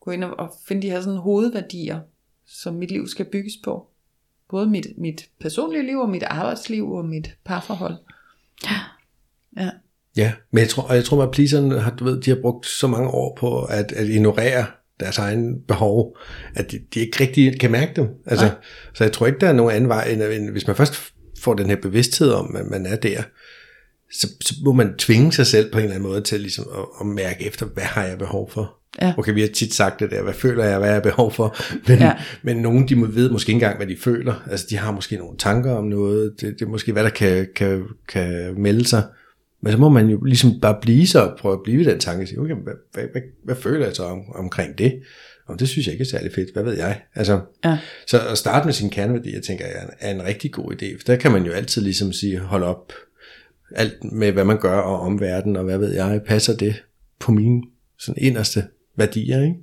[0.00, 2.00] gå ind og finde de her sådan hovedværdier,
[2.46, 3.88] som mit liv skal bygges på.
[4.48, 7.96] Både mit, mit personlige liv og mit arbejdsliv og mit parforhold.
[8.64, 8.80] Ja.
[9.56, 9.70] Ja.
[10.16, 12.66] Ja, men jeg tror, og jeg tror, at pleaserne har, du ved, de har brugt
[12.66, 14.66] så mange år på at, at ignorere
[15.00, 16.16] deres egen behov,
[16.54, 18.08] at de, de ikke rigtig kan mærke dem.
[18.26, 18.52] Altså, ja.
[18.94, 21.54] Så jeg tror ikke, der er nogen anden vej, end, end hvis man først får
[21.54, 23.22] den her bevidsthed om, at man er der,
[24.12, 26.84] så, så må man tvinge sig selv på en eller anden måde til ligesom at,
[27.00, 28.78] at mærke efter, hvad har jeg behov for?
[29.02, 29.12] Ja.
[29.18, 31.56] Okay, vi har tit sagt det der, hvad føler jeg, hvad jeg har behov for,
[31.88, 32.12] men, ja.
[32.42, 35.38] men nogen de ved måske ikke engang, hvad de føler, altså de har måske nogle
[35.38, 39.02] tanker om noget, det, det er måske hvad der kan, kan, kan melde sig,
[39.62, 42.28] men så må man jo ligesom bare blive så, prøve at blive den tanke, og
[42.28, 45.02] sige, okay, hvad, hvad, hvad, hvad føler jeg så om, omkring det?
[45.46, 47.00] Og det synes jeg ikke er særlig fedt, hvad ved jeg?
[47.14, 47.78] Altså, ja.
[48.06, 51.04] Så at starte med sin kerneværdi, jeg tænker, er, er en rigtig god idé, for
[51.06, 52.92] der kan man jo altid ligesom sige, hold op,
[53.74, 56.82] alt med hvad man gør og om verden, og hvad ved jeg, passer det
[57.20, 57.64] på min
[57.98, 58.64] sådan inderste
[58.96, 59.56] værdier, ikke?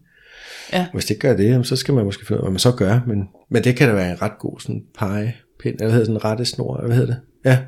[0.74, 0.88] Ja.
[0.94, 3.00] Hvis det gør det, så skal man måske finde ud af, hvad man så gør,
[3.08, 6.16] men, men det kan da være en ret god sådan pegepind, eller hvad hedder sådan
[6.16, 7.22] en rette snor, hvad hedder det?
[7.46, 7.60] Ja.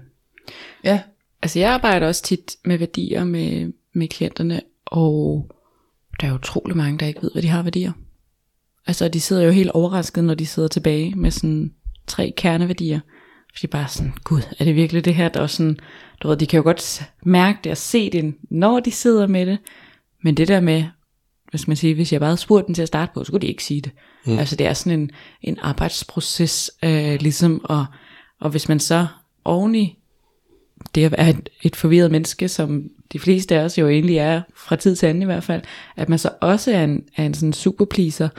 [0.83, 0.99] Ja.
[1.41, 5.51] Altså jeg arbejder også tit med værdier med, med klienterne, og
[6.21, 7.91] der er utrolig mange, der ikke ved, hvad de har værdier.
[8.87, 11.73] Altså de sidder jo helt overrasket, når de sidder tilbage med sådan
[12.07, 12.99] tre kerneværdier.
[13.55, 15.79] Fordi bare sådan, gud, er det virkelig det her, der er sådan,
[16.21, 19.45] du ved, de kan jo godt mærke det og se det, når de sidder med
[19.45, 19.57] det,
[20.23, 20.83] Men det der med,
[21.55, 23.41] skal man sige, hvis jeg bare havde spurgt den til at starte på, så kunne
[23.41, 23.91] de ikke sige det.
[24.25, 24.39] Mm.
[24.39, 27.85] Altså det er sådan en, en arbejdsproces, øh, ligesom, og,
[28.39, 29.07] og hvis man så
[29.45, 30.00] oveni
[30.95, 34.41] det at være et, et forvirret menneske, som de fleste af os jo egentlig er,
[34.55, 35.61] fra tid til anden i hvert fald,
[35.95, 38.29] at man så også er en, er en sådan superpleaser,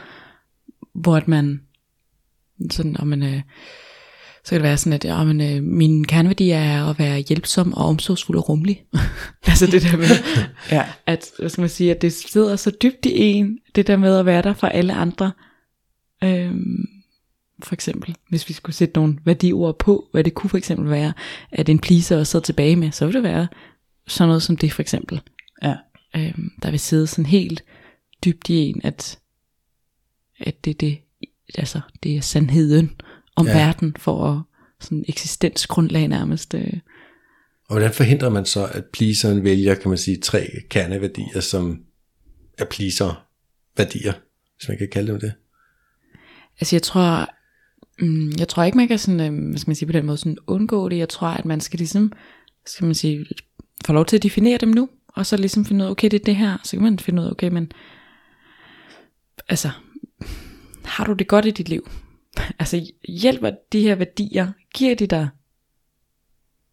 [0.95, 1.61] hvor at man
[2.71, 3.41] sådan, om man, øh,
[4.45, 7.75] så kan det være sådan, at ja, men, øh, min kerneværdi er at være hjælpsom
[7.75, 8.85] og omsorgsfuld og rummelig.
[9.47, 10.07] altså det der med,
[10.71, 10.85] ja.
[11.07, 14.19] at, hvad skal man sige, at det sidder så dybt i en, det der med
[14.19, 15.33] at være der for alle andre.
[16.25, 16.85] Øhm,
[17.65, 21.13] for eksempel, hvis vi skulle sætte nogle værdiord på, hvad det kunne for eksempel være,
[21.51, 23.47] at en pleaser at sidde tilbage med, så ville det være
[24.07, 25.21] sådan noget som det for eksempel.
[25.63, 25.77] Ja.
[26.17, 27.65] Øhm, der vil sidde sådan helt
[28.25, 29.19] dybt i en, at,
[30.41, 30.99] at det, det,
[31.55, 33.01] altså, det er sandheden
[33.37, 33.59] om ja.
[33.59, 34.43] verden for at
[34.81, 36.55] sådan eksistensgrundlag nærmest.
[36.55, 36.73] Øh.
[37.69, 41.83] Og hvordan forhindrer man så, at pleaseren vælger, kan man sige, tre kerneværdier, som
[42.59, 43.27] er pleaser
[43.77, 44.13] værdier,
[44.57, 45.33] hvis man kan kalde dem det?
[46.61, 47.29] Altså jeg tror,
[48.01, 50.19] mm, jeg tror ikke, man kan sådan, øh, hvad skal man sige på den måde,
[50.19, 50.99] sådan undgå det.
[50.99, 52.13] Jeg tror, at man skal ligesom,
[52.67, 53.27] skal man sige,
[53.87, 56.21] få lov til at definere dem nu, og så ligesom finde ud af, okay, det
[56.21, 57.73] er det her, så kan man finde ud af, okay, men
[59.49, 59.71] altså,
[60.85, 61.91] har du det godt i dit liv?
[62.59, 65.29] Altså, hjælper de her værdier, giver de dig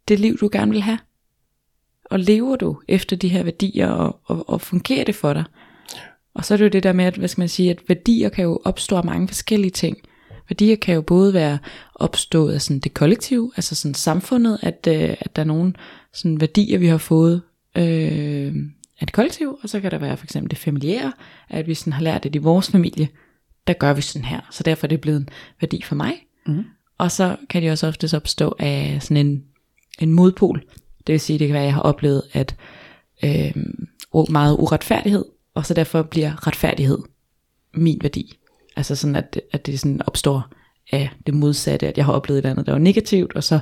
[0.07, 0.99] det liv, du gerne vil have?
[2.05, 5.43] Og lever du efter de her værdier, og, og, og fungerer det for dig?
[6.33, 8.29] Og så er det jo det der med, at, hvad skal man sige, at værdier
[8.29, 9.97] kan jo opstå af mange forskellige ting.
[10.49, 11.59] Værdier kan jo både være
[11.95, 15.73] opstået af sådan det kollektive, altså sådan samfundet, at, øh, at der er nogle
[16.13, 17.41] sådan værdier, vi har fået
[17.77, 18.55] øh,
[18.99, 21.13] af det kollektiv, og så kan der være for eksempel det familiære,
[21.49, 23.07] at vi sådan har lært det i vores familie,
[23.67, 25.29] der gør vi sådan her, så derfor er det blevet en
[25.61, 26.13] værdi for mig.
[26.47, 26.63] Mm.
[26.97, 29.43] Og så kan de også oftest opstå af sådan en,
[29.99, 30.63] en modpol,
[31.07, 32.55] det vil sige, det kan være, at jeg har oplevet, at
[33.23, 33.55] øh,
[34.29, 36.97] meget uretfærdighed, og så derfor bliver retfærdighed
[37.73, 38.38] min værdi.
[38.79, 40.47] Altså sådan, at, at det sådan opstår
[40.91, 43.59] af det modsatte, at jeg har oplevet et andet, der var negativt, og så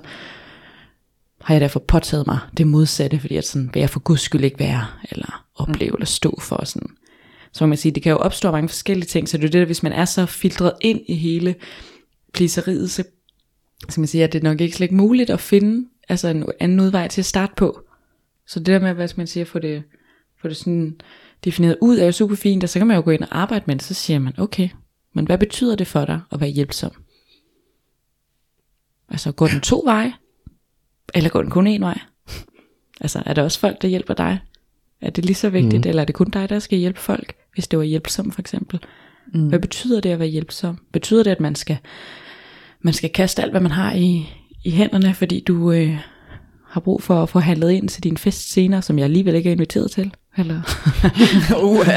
[1.41, 4.43] har jeg derfor påtaget mig det modsatte, fordi at sådan, vil jeg for guds skyld
[4.43, 5.95] ikke være, eller opleve, mm.
[5.95, 6.89] eller stå for sådan.
[7.51, 9.83] Så man sige, det kan jo opstå mange forskellige ting, så det er det, hvis
[9.83, 11.55] man er så filtreret ind i hele
[12.33, 13.03] pliseriet, så
[13.89, 16.45] skal man sige, at det er nok ikke slet ikke muligt at finde altså en
[16.59, 17.79] anden udvej til at starte på.
[18.47, 19.83] Så det der med, hvad skal man sige, at få det,
[20.41, 20.95] få det sådan
[21.45, 23.63] defineret ud, er jo super fint, og så kan man jo gå ind og arbejde
[23.67, 24.69] med det, så siger man, okay,
[25.17, 26.91] men hvad betyder det for dig at være hjælpsom?
[29.09, 30.13] Altså går den to veje?
[31.13, 31.99] Eller går den kun en vej?
[33.01, 34.39] altså er der også folk, der hjælper dig?
[35.01, 35.89] Er det lige så vigtigt, mm.
[35.89, 38.79] eller er det kun dig, der skal hjælpe folk, hvis det var hjælpsom for eksempel?
[39.33, 39.47] Mm.
[39.47, 40.77] Hvad betyder det at være hjælpsom?
[40.93, 41.77] Betyder det, at man skal,
[42.81, 44.29] man skal kaste alt, hvad man har i,
[44.63, 45.97] i hænderne, fordi du øh,
[46.69, 49.49] har brug for at få handlet ind til din fest senere, som jeg alligevel ikke
[49.49, 50.13] er inviteret til?
[50.37, 50.61] Eller,
[51.63, 51.87] uh,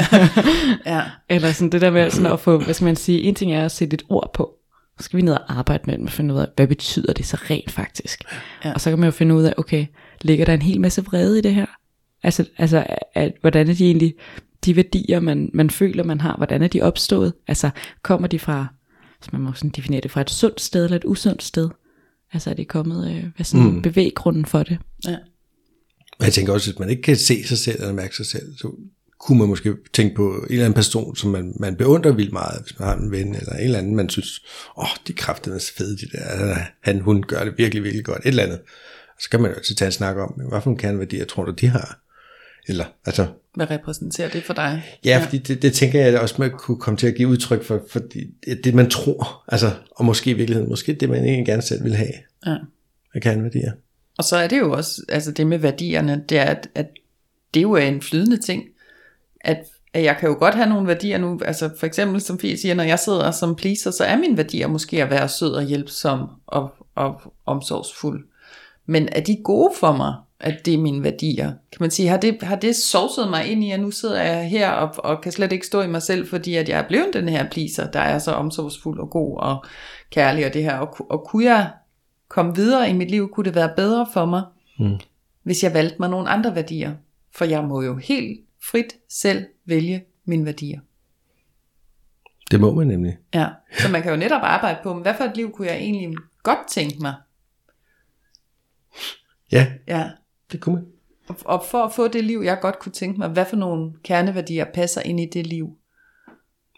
[0.85, 1.03] ja.
[1.29, 3.65] eller sådan det der med sådan at få, hvad skal man sige, en ting er
[3.65, 4.53] at sætte et ord på,
[4.99, 7.25] så skal vi ned og arbejde med det, og finde ud af, hvad betyder det
[7.25, 8.23] så rent faktisk.
[8.65, 8.73] Ja.
[8.73, 9.85] Og så kan man jo finde ud af, okay,
[10.21, 11.65] ligger der en hel masse vrede i det her?
[12.23, 14.13] Altså, altså at, hvordan er de egentlig,
[14.65, 17.33] de værdier, man, man føler, man har, hvordan er de opstået?
[17.47, 17.69] Altså,
[18.01, 18.67] kommer de fra,
[19.21, 21.69] så man må sådan definere det, fra et sundt sted eller et usundt sted?
[22.33, 23.81] Altså, er det kommet, øh, hvad sådan mm.
[23.81, 24.77] bevæggrunden for det?
[25.07, 25.17] Ja.
[26.21, 28.71] Jeg tænker også, at man ikke kan se sig selv eller mærke sig selv, så
[29.19, 32.61] kunne man måske tænke på en eller anden person, som man, man beundrer vildt meget,
[32.61, 34.41] hvis man har en ven, eller en eller anden, man synes,
[34.77, 38.05] åh, oh, de kræfter er så fede, de der, han, hun gør det virkelig, virkelig
[38.05, 38.59] godt, et eller andet.
[39.15, 41.45] Og så kan man jo også tage en snak om, hvad for en jeg tror
[41.45, 41.99] du, de har?
[42.67, 44.83] Eller, altså, Hvad repræsenterer det for dig?
[45.05, 45.25] Ja, ja.
[45.25, 47.99] fordi det, det tænker jeg også, man kunne komme til at give udtryk for, for
[47.99, 51.83] det, det man tror, altså, og måske i virkeligheden, måske det man egentlig gerne selv
[51.83, 52.13] vil have.
[52.45, 52.55] Ja.
[53.11, 53.71] Hvad kerneværdier.
[54.17, 56.87] Og så er det jo også, altså det med værdierne, det er, at, at
[57.53, 58.63] det jo er en flydende ting,
[59.41, 62.57] at, at jeg kan jo godt have nogle værdier nu, altså for eksempel som Fie
[62.57, 65.63] siger, når jeg sidder som pleaser, så er mine værdier måske at være sød og
[65.63, 68.27] hjælpsom og, og omsorgsfuld.
[68.85, 70.13] Men er de gode for mig?
[70.41, 71.47] At det er mine værdier.
[71.47, 74.49] Kan man sige, har det, har det sovset mig ind i, at nu sidder jeg
[74.49, 77.13] her og, og kan slet ikke stå i mig selv, fordi at jeg er blevet
[77.13, 79.65] den her pleaser, der er så omsorgsfuld og god og
[80.09, 80.77] kærlig og det her.
[80.77, 81.71] Og, og kunne jeg
[82.27, 84.43] komme videre i mit liv, kunne det være bedre for mig,
[84.79, 84.99] mm.
[85.43, 86.93] hvis jeg valgte mig nogle andre værdier.
[87.35, 88.39] For jeg må jo helt
[88.71, 90.79] frit selv vælge mine værdier.
[92.51, 93.17] Det må man nemlig.
[93.33, 93.47] Ja,
[93.79, 96.59] så man kan jo netop arbejde på, hvad for et liv kunne jeg egentlig godt
[96.69, 97.13] tænke mig?
[99.51, 99.67] Ja.
[99.87, 100.09] Ja.
[100.51, 100.85] Det kunne man.
[101.27, 103.91] Og, og for at få det liv, jeg godt kunne tænke mig, hvad for nogle
[104.03, 105.69] kerneværdier passer ind i det liv?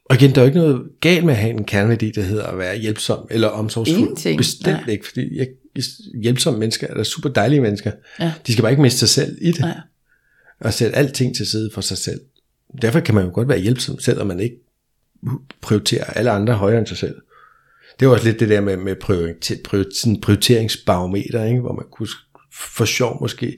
[0.05, 2.43] Og igen, der er jo ikke noget galt med at have en kerneværdi, der hedder
[2.43, 3.99] at være hjælpsom eller omsorgsfuld.
[3.99, 4.37] Ingenting.
[4.37, 4.89] Bestemt Nej.
[4.89, 5.47] ikke, fordi jeg,
[6.21, 7.91] hjælpsomme mennesker er der super dejlige mennesker.
[8.19, 8.33] Ja.
[8.47, 9.59] De skal bare ikke miste sig selv i det.
[9.59, 9.73] Ja.
[10.59, 12.21] Og sætte alting til side for sig selv.
[12.81, 14.55] derfor kan man jo godt være hjælpsom, selvom man ikke
[15.61, 17.15] prioriterer alle andre højere end sig selv.
[17.99, 21.61] Det er også lidt det der med, med prioriter, prioriter, sådan prioriteringsbarometer, ikke?
[21.61, 22.07] hvor man kunne
[22.53, 23.57] for sjov måske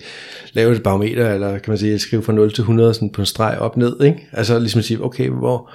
[0.54, 3.26] lave et barometer, eller kan man sige, skrive fra 0 til 100 sådan på en
[3.26, 4.28] streg op ned, ikke?
[4.32, 5.72] Altså ligesom at sige, okay, hvor,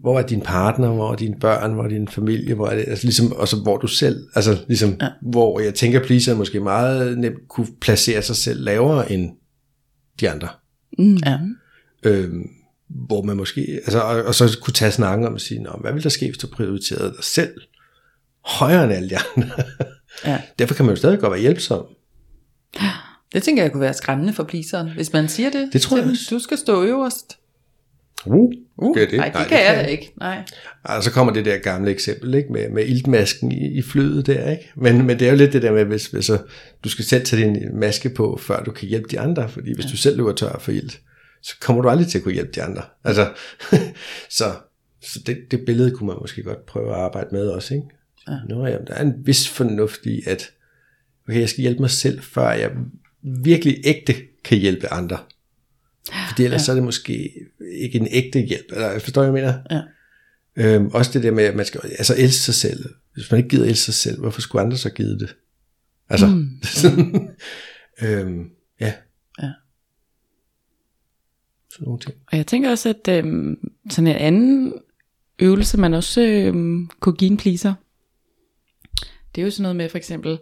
[0.00, 2.84] hvor er din partner, hvor er dine børn, hvor er din familie, hvor er det,
[2.88, 5.08] altså ligesom, og så hvor du selv, altså ligesom, ja.
[5.22, 9.30] hvor jeg tænker, pleaser måske meget nemt kunne placere sig selv lavere end
[10.20, 10.48] de andre.
[10.98, 11.16] Mm.
[11.16, 11.38] Ja.
[12.04, 12.42] Øhm,
[12.88, 16.02] hvor man måske, altså, og, og så kunne tage snakken om at sige, hvad vil
[16.02, 17.52] der ske, hvis du prioriterede dig selv
[18.44, 19.50] højere end alle de andre?
[20.24, 20.40] Ja.
[20.58, 21.84] Derfor kan man jo stadig godt være hjælpsom.
[23.32, 25.68] Det tænker jeg kunne være skræmmende for pleaseren, hvis man siger det.
[25.72, 26.22] Det tror jeg også.
[26.30, 27.38] Du skal stå øverst.
[28.26, 29.18] Uh, uh, det det.
[29.18, 30.12] Nej, det, nej, kan det jeg da ikke.
[30.20, 30.42] Nej.
[30.84, 32.52] Og så kommer det der gamle eksempel ikke?
[32.52, 34.50] Med, med iltmasken i, i flyet der.
[34.50, 34.70] Ikke?
[34.76, 36.38] Men, men det er jo lidt det der med, hvis, hvis så,
[36.84, 39.48] du skal selv tage din maske på, før du kan hjælpe de andre.
[39.48, 39.90] Fordi hvis ja.
[39.90, 41.00] du selv løber tør for ilt,
[41.42, 42.82] så kommer du aldrig til at kunne hjælpe de andre.
[43.04, 43.28] Altså,
[44.38, 44.44] så
[45.02, 47.74] så det, det billede kunne man måske godt prøve at arbejde med også.
[47.74, 47.86] Ikke?
[48.28, 48.38] Ja.
[48.48, 50.50] Nå, jamen, der er en vis fornuft i, at
[51.28, 52.70] okay, jeg skal hjælpe mig selv, før jeg
[53.22, 55.18] virkelig ægte kan hjælpe andre.
[56.28, 56.64] Fordi ellers ja.
[56.64, 57.32] så er det måske
[57.80, 58.66] ikke en ægte hjælp.
[58.72, 59.82] Eller, forstår jeg, hvad jeg mener?
[60.56, 60.74] Ja.
[60.74, 62.94] Øhm, også det der med, at man skal altså elske sig selv.
[63.14, 65.36] Hvis man ikke gider elske sig selv, hvorfor skulle andre så give det?
[66.08, 66.58] Altså, mm.
[66.82, 67.28] sådan,
[68.02, 68.92] øhm, ja.
[69.42, 69.50] ja.
[71.70, 72.14] Sådan nogle ting.
[72.32, 74.72] Og jeg tænker også, at øhm, sådan en anden
[75.38, 77.74] øvelse, man også øhm, kunne give en pleaser,
[79.34, 80.38] det er jo sådan noget med for eksempel,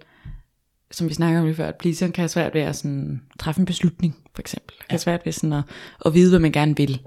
[0.97, 3.59] som vi snakker om lige før, at pleaseren kan have svært ved at sådan, træffe
[3.59, 4.77] en beslutning, for eksempel.
[4.77, 5.65] Kan have svært ved sådan at,
[6.07, 7.01] at vide, hvad man gerne vil.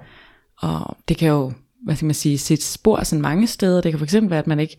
[0.57, 3.81] Og det kan jo, hvad skal man sige, sætte spor sådan mange steder.
[3.81, 4.77] Det kan for eksempel være, at man ikke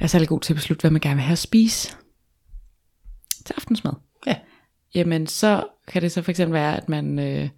[0.00, 1.96] er særlig god til at beslutte, hvad man gerne vil have at spise
[3.44, 3.92] til aftensmad.
[4.26, 4.36] Ja.
[4.94, 7.48] Jamen, så kan det så for eksempel være, at man øh,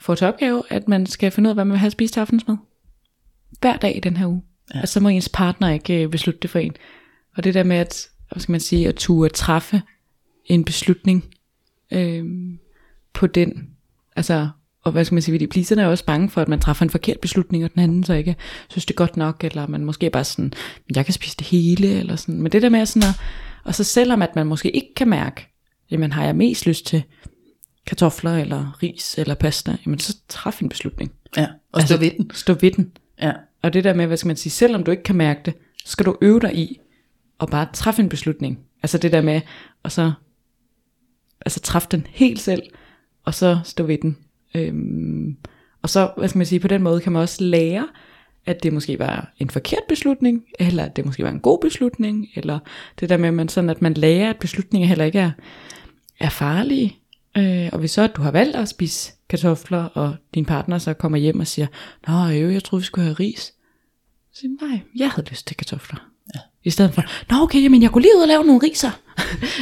[0.00, 2.12] får til opgave, at man skal finde ud af, hvad man vil have at spise
[2.12, 2.56] til aftensmad.
[3.60, 4.42] Hver dag i den her uge.
[4.74, 4.80] Ja.
[4.82, 6.72] Og så må ens partner ikke øh, beslutte det for en.
[7.36, 9.82] Og det der med at, hvad skal man sige, at turde træffe
[10.46, 11.24] en beslutning
[11.90, 12.24] øh,
[13.12, 13.70] på den.
[14.16, 14.48] Altså,
[14.82, 16.90] og hvad skal man sige, fordi pliserne er også bange for, at man træffer en
[16.90, 18.36] forkert beslutning, og den anden så ikke
[18.68, 20.52] synes det er godt nok, eller man måske bare sådan,
[20.94, 22.42] jeg kan spise det hele, eller sådan.
[22.42, 23.20] Men det der med sådan at,
[23.64, 25.46] og så selvom at man måske ikke kan mærke,
[25.90, 27.02] jamen har jeg mest lyst til
[27.86, 31.12] kartofler, eller ris, eller pasta, jamen så træf en beslutning.
[31.36, 32.30] Ja, og altså, stå ved den.
[32.34, 32.92] Stå ved den.
[33.22, 33.32] Ja.
[33.62, 35.92] Og det der med, hvad skal man sige, selvom du ikke kan mærke det, så
[35.92, 36.80] skal du øve dig i,
[37.38, 38.58] og bare træffe en beslutning.
[38.82, 39.40] Altså det der med,
[39.82, 40.12] og så
[41.40, 42.62] altså træffe den helt selv,
[43.24, 44.16] og så stå ved den.
[44.54, 45.36] Øhm,
[45.82, 47.88] og så, hvad skal man sige, på den måde kan man også lære,
[48.46, 52.28] at det måske var en forkert beslutning, eller at det måske var en god beslutning,
[52.34, 52.58] eller
[53.00, 55.30] det der med, at man, sådan, at man lærer, at beslutninger heller ikke er,
[56.20, 56.96] er farlige.
[57.36, 60.94] Øh, og hvis så, at du har valgt at spise kartofler, og din partner så
[60.94, 61.66] kommer hjem og siger,
[62.08, 63.40] Nå, øh, jeg troede, vi skulle have ris.
[64.32, 66.09] Så siger nej, jeg havde lyst til kartofler.
[66.64, 69.00] I stedet for, nå okay, men jeg kunne lige ud og lave nogle riser.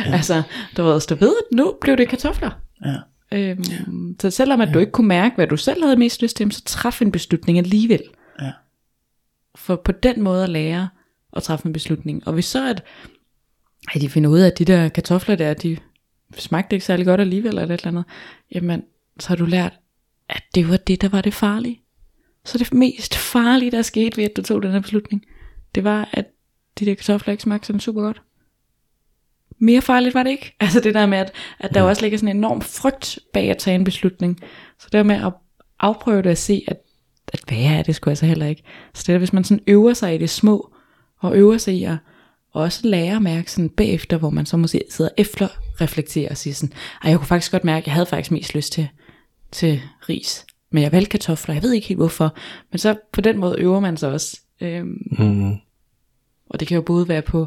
[0.07, 0.13] Ja.
[0.17, 0.43] altså,
[0.77, 2.51] du ved, stå ved, nu blev det kartofler.
[2.85, 2.97] Ja.
[3.33, 3.79] Øhm, ja.
[4.21, 4.73] Så selvom at ja.
[4.73, 7.59] du ikke kunne mærke, hvad du selv havde mest lyst til, så træf en beslutning
[7.59, 8.03] alligevel.
[8.41, 8.51] Ja.
[9.55, 10.89] For på den måde at lære
[11.37, 12.29] at træffe en beslutning.
[12.29, 12.85] Og hvis så at,
[13.95, 15.77] at de finder ud af, at de der kartofler der, de
[16.37, 18.05] smagte ikke særlig godt alligevel, eller et eller andet,
[18.55, 18.83] jamen,
[19.21, 19.73] så har du lært,
[20.29, 21.83] at det var det, der var det farlige.
[22.45, 25.25] Så det mest farlige, der skete ved, at du tog den her beslutning,
[25.75, 26.27] det var, at
[26.79, 28.23] de der kartofler ikke smagte sådan super godt.
[29.59, 30.55] Mere farligt var det ikke.
[30.61, 31.89] Altså det der med, at, at der mm.
[31.89, 34.41] også ligger sådan en enorm frygt bag at tage en beslutning.
[34.79, 35.33] Så det med at
[35.81, 36.77] afprøve det at se, at,
[37.33, 38.63] at hvad er det sgu altså heller ikke.
[38.95, 40.73] Så det er, hvis man sådan øver sig i det små,
[41.19, 41.97] og øver sig i at
[42.53, 45.49] også lære at mærke sådan bagefter, hvor man så måske sidder efter
[45.81, 46.73] reflekterer og siger sådan,
[47.05, 48.89] ej, jeg kunne faktisk godt mærke, at jeg havde faktisk mest lyst til,
[49.53, 50.47] til ris.
[50.73, 52.37] Men jeg valgte kartofler, jeg ved ikke helt hvorfor.
[52.71, 54.41] Men så på den måde øver man sig også.
[54.61, 55.57] Øhm, mm.
[56.51, 57.47] Og det kan jo både være på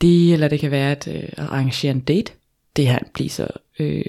[0.00, 2.32] det, eller det kan være at, øh, at arrangere en date.
[2.76, 3.46] Det her pleaser,
[3.78, 4.04] øh,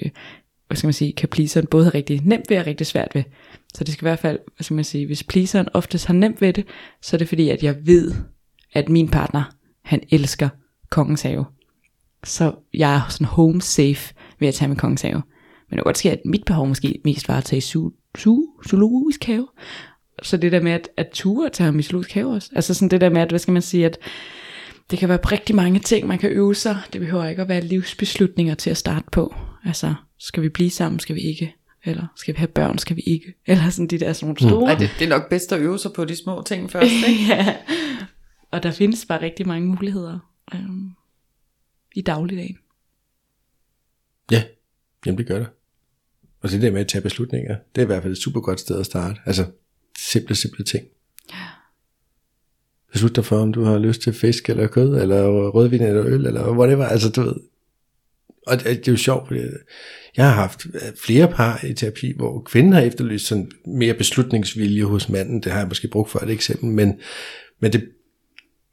[0.67, 3.24] hvad skal man sige, kan pleaseren både have rigtig nemt ved og rigtig svært ved.
[3.74, 6.42] Så det skal i hvert fald, hvad skal man sige, hvis pleaseren oftest har nemt
[6.42, 6.65] ved det,
[7.02, 8.13] så er det fordi, at jeg ved,
[8.73, 9.44] at min partner,
[9.84, 10.50] han elsker
[10.90, 11.46] kongens have.
[12.23, 15.21] Så jeg er sådan home safe ved at tage med kongens have.
[15.69, 18.46] Men det kan godt ske, at mit behov måske mest var at tage su, su,
[18.69, 19.48] zoologisk have
[20.21, 22.49] så det der med at, at ture til ham i zoologisk have også.
[22.55, 23.97] Altså sådan det der med, at, hvad skal man sige, at
[24.91, 26.77] det kan være rigtig mange ting, man kan øve sig.
[26.93, 29.35] Det behøver ikke at være livsbeslutninger til at starte på.
[29.65, 31.55] Altså, skal vi blive sammen, skal vi ikke?
[31.83, 33.33] Eller skal vi have børn, skal vi ikke?
[33.47, 34.59] Eller sådan de der sådan nogle store.
[34.59, 34.69] Mm.
[34.69, 37.23] Ej, det, det er nok bedst at øve sig på de små ting først, ikke?
[37.29, 37.55] ja.
[38.51, 40.19] Og der findes bare rigtig mange muligheder
[40.53, 40.91] øhm,
[41.95, 42.57] i dagligdagen.
[44.31, 44.43] Ja,
[45.05, 45.47] jamen det gør det.
[46.41, 48.59] Og det der med at tage beslutninger, det er i hvert fald et super godt
[48.59, 49.19] sted at starte.
[49.25, 49.45] Altså,
[49.98, 50.85] simple, simple ting.
[52.91, 56.25] Beslut dig for, om du har lyst til fisk eller kød, eller rødvin eller øl,
[56.25, 56.85] eller whatever.
[56.85, 57.35] Altså, du ved.
[58.48, 59.39] Og det, det er jo sjovt, fordi
[60.17, 64.83] jeg har haft øh, flere par i terapi, hvor kvinden har efterlyst sådan mere beslutningsvilje
[64.83, 65.44] hos manden.
[65.44, 67.00] Det har jeg måske brugt for et eksempel, men,
[67.60, 67.89] men det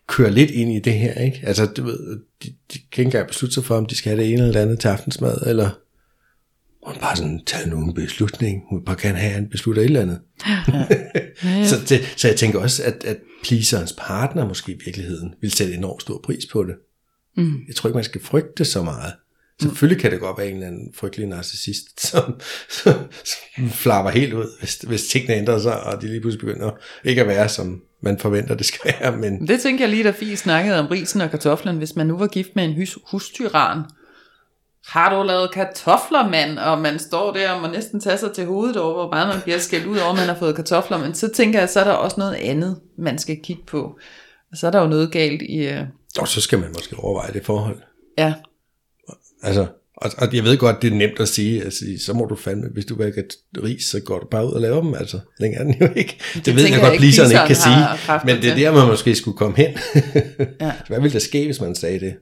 [0.06, 1.40] kører lidt ind i det her, ikke?
[1.42, 4.22] Altså, du ved, de, de kan ikke engang beslutte sig for, om de skal have
[4.24, 5.70] det ene eller andet til aftensmad, eller
[6.86, 8.62] hun bare sådan tager nogen beslutning.
[8.70, 10.20] Hun bare kan have, en beslutter et eller andet.
[10.46, 10.58] Ja.
[11.44, 11.66] Ja, ja.
[11.66, 15.74] så, det, så jeg tænker også, at, at pleaserens partner måske i virkeligheden vil sætte
[15.74, 16.74] enormt stor pris på det.
[17.36, 17.58] Mm.
[17.68, 19.12] Jeg tror ikke, man skal frygte så meget.
[19.60, 24.32] Selvfølgelig kan det godt være en eller anden frygtelig narcissist, som, som, som flapper helt
[24.32, 26.70] ud, hvis, hvis tingene ændrer sig, og de lige pludselig begynder
[27.04, 29.16] ikke at være, som man forventer, det skal være.
[29.16, 29.48] Men...
[29.48, 31.76] Det tænker jeg lige, da Fie snakkede om risen og kartoflen.
[31.76, 33.82] Hvis man nu var gift med en hus, hustyran,
[34.86, 36.58] har du lavet kartofler, mand?
[36.58, 39.42] Og man står der og må næsten tage sig til hovedet over, hvor meget man
[39.42, 40.98] bliver skældt ud over, man har fået kartofler.
[40.98, 43.98] Men så tænker jeg, så er der også noget andet, man skal kigge på.
[44.52, 45.68] Og så er der jo noget galt i...
[45.68, 45.82] Uh...
[46.18, 47.76] Og så skal man måske overveje det forhold.
[48.18, 48.34] Ja.
[49.42, 49.66] Altså,
[49.96, 52.68] og, og jeg ved godt, det er nemt at sige, altså, så må du fandme,
[52.72, 53.24] hvis du vil have
[53.64, 55.20] ris, så går du bare ud og laver dem, altså.
[55.40, 56.18] Længere er den jo ikke.
[56.34, 57.76] Det, det ved jeg, jeg godt, pleaseren ikke kan sige,
[58.24, 59.70] men det er der, man måske skulle komme hen.
[60.60, 60.72] ja.
[60.88, 62.14] Hvad ville der ske, hvis man sagde det?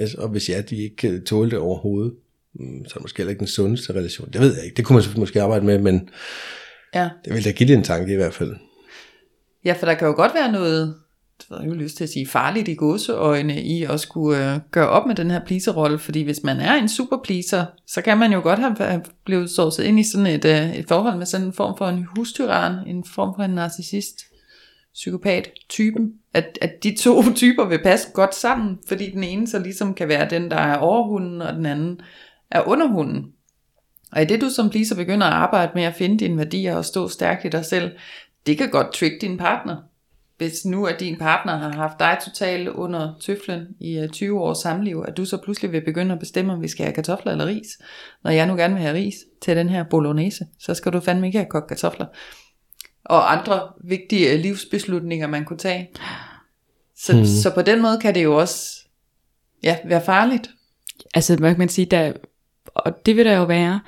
[0.00, 2.14] Yes, og hvis ja, de ikke kan tåle det overhovedet,
[2.54, 4.28] mm, så er det måske heller ikke den sundeste relation.
[4.32, 4.76] Det ved jeg ikke.
[4.76, 6.08] Det kunne man måske arbejde med, men
[6.94, 7.08] ja.
[7.24, 8.56] det vil da give det en tanke i hvert fald.
[9.64, 10.94] Ja, for der kan jo godt være noget,
[11.38, 14.60] det har jeg jo lyst til at sige, farligt i gåseøjne i at skulle øh,
[14.70, 18.18] gøre op med den her pleaser-rolle, fordi hvis man er en super pleaser, så kan
[18.18, 21.26] man jo godt have, have blevet sovset ind i sådan et, øh, et forhold med
[21.26, 24.20] sådan en form for en hustyran, en form for en narcissist
[24.94, 29.94] psykopat-typen, at, at de to typer vil passe godt sammen, fordi den ene så ligesom
[29.94, 32.00] kan være den, der er overhunden, og den anden
[32.50, 33.32] er underhunden.
[34.12, 36.84] Og i det du som pleaser begynder at arbejde med at finde dine værdier og
[36.84, 37.90] stå stærkt i dig selv,
[38.46, 39.76] det kan godt trigge din partner.
[40.38, 44.58] Hvis nu at din partner har haft dig totalt under tøflen i øh, 20 års
[44.58, 47.46] samliv, at du så pludselig vil begynde at bestemme, om vi skal have kartofler eller
[47.46, 47.66] ris.
[48.24, 51.26] Når jeg nu gerne vil have ris til den her bolognese, så skal du fandme
[51.26, 52.06] ikke have kogt kartofler
[53.04, 55.90] og andre vigtige livsbeslutninger, man kunne tage.
[56.96, 57.24] Så, hmm.
[57.24, 58.88] så på den måde kan det jo også
[59.62, 60.50] ja, være farligt.
[61.14, 62.12] Altså, hvad kan man sige, der,
[62.64, 63.80] og det vil der jo være,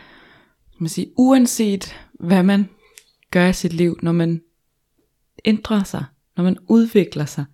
[0.78, 2.68] man sige, uanset hvad man
[3.30, 4.42] gør i sit liv, når man
[5.44, 6.04] ændrer sig,
[6.36, 7.44] når man udvikler sig,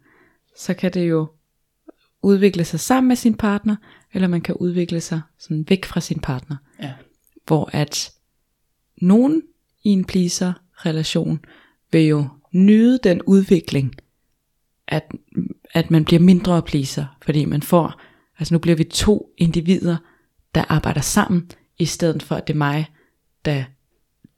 [0.56, 1.28] så kan det jo
[2.22, 3.76] udvikle sig sammen med sin partner,
[4.12, 6.56] eller man kan udvikle sig sådan væk fra sin partner.
[6.82, 6.92] Ja.
[7.46, 8.12] Hvor at
[9.02, 9.42] nogen
[9.84, 10.52] i en pleaser
[10.86, 11.40] relation
[11.92, 13.94] vil jo nyde den udvikling,
[14.88, 15.12] at,
[15.74, 18.00] at man bliver mindre pleaser, fordi man får,
[18.38, 19.96] altså nu bliver vi to individer,
[20.54, 22.86] der arbejder sammen, i stedet for at det er mig,
[23.44, 23.64] der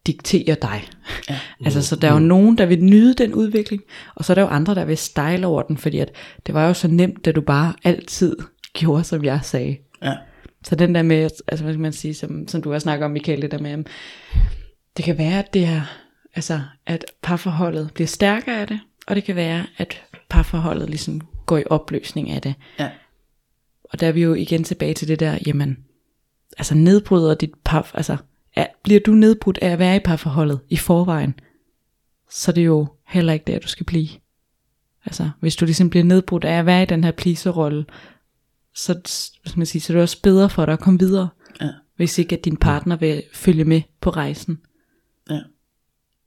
[0.06, 0.82] dikterer dig.
[1.28, 1.38] Ja.
[1.64, 3.82] altså så der er jo nogen, der vil nyde den udvikling,
[4.14, 6.10] og så er der jo andre, der vil style over den, fordi at
[6.46, 8.36] det var jo så nemt, da du bare altid
[8.78, 9.76] gjorde, som jeg sagde.
[10.02, 10.14] Ja.
[10.64, 13.10] Så den der med, altså hvad skal man sige, som, som du har snakket om,
[13.10, 13.84] Michael, det der med,
[14.96, 16.01] det kan være, at det er
[16.34, 21.58] altså at parforholdet bliver stærkere af det, og det kan være, at parforholdet ligesom går
[21.58, 22.54] i opløsning af det.
[22.78, 22.90] Ja.
[23.84, 25.84] Og der er vi jo igen tilbage til det der, jamen,
[26.58, 28.16] altså nedbryder dit par, altså
[28.56, 31.34] er, bliver du nedbrudt af at være i parforholdet i forvejen,
[32.30, 34.08] så er det jo heller ikke der, du skal blive.
[35.04, 37.84] Altså, hvis du ligesom bliver nedbrudt af at være i den her pleaser-rolle,
[38.74, 39.00] så,
[39.44, 41.28] skal man sige, så er det også bedre for dig at komme videre,
[41.60, 41.68] ja.
[41.96, 44.60] hvis ikke at din partner vil følge med på rejsen.
[45.30, 45.40] Ja.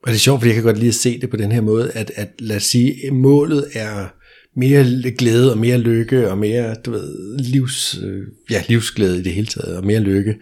[0.05, 1.61] Og det er sjovt, fordi jeg kan godt lide at se det på den her
[1.61, 4.07] måde, at, at lad os sige, målet er
[4.55, 9.33] mere glæde og mere lykke og mere, du ved, livs, øh, ja, livsglæde i det
[9.33, 10.35] hele taget og mere lykke.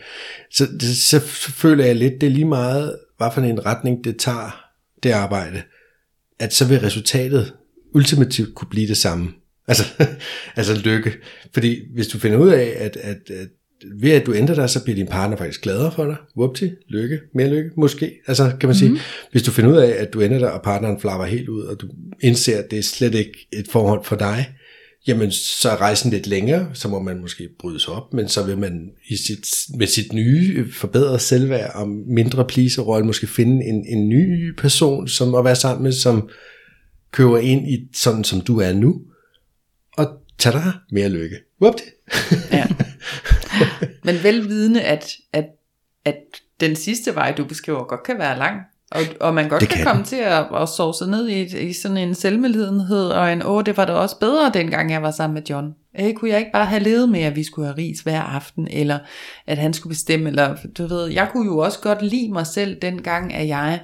[0.51, 1.19] Så, det, så
[1.55, 4.65] føler jeg lidt, det er lige meget, hvad for en retning det tager,
[5.03, 5.61] det arbejde,
[6.39, 7.53] at så vil resultatet
[7.93, 9.33] ultimativt kunne blive det samme.
[9.67, 9.83] Altså,
[10.57, 11.13] altså lykke.
[11.53, 13.47] Fordi hvis du finder ud af, at, at, at
[14.01, 16.15] ved at du ændrer dig, så bliver din partner faktisk gladere for dig.
[16.37, 18.11] Whoopty, lykke, mere lykke, måske.
[18.27, 19.29] Altså, kan man sige, mm-hmm.
[19.31, 21.81] hvis du finder ud af, at du ændrer dig, og partneren flapper helt ud, og
[21.81, 21.87] du
[22.21, 24.49] indser, at det er slet ikke et forhold for dig,
[25.07, 28.57] jamen så er rejsen lidt længere, så må man måske brydes op, men så vil
[28.57, 34.09] man i sit, med sit nye forbedrede selvværd og mindre pleaser-rolle måske finde en, en
[34.09, 36.29] ny person, som at være sammen med, som
[37.11, 39.01] køber ind i sådan, som du er nu,
[39.97, 40.07] og
[40.39, 41.35] tager dig mere lykke.
[41.61, 41.83] Whoopty.
[42.51, 42.67] Ja.
[44.05, 45.45] Men velvidende, at, at,
[46.05, 46.15] at
[46.59, 48.61] den sidste vej, du beskriver, godt kan være lang.
[48.91, 51.73] Og, og man godt kan, kan komme til at, at sove sig ned i, i
[51.73, 55.33] sådan en selvmedlidenhed, og en, åh, det var da også bedre, dengang jeg var sammen
[55.33, 55.75] med John.
[55.99, 58.67] Øh, kunne jeg ikke bare have levet med, at vi skulle have ris hver aften,
[58.71, 58.99] eller
[59.47, 62.81] at han skulle bestemme, eller du ved, jeg kunne jo også godt lide mig selv,
[62.81, 63.79] dengang at jeg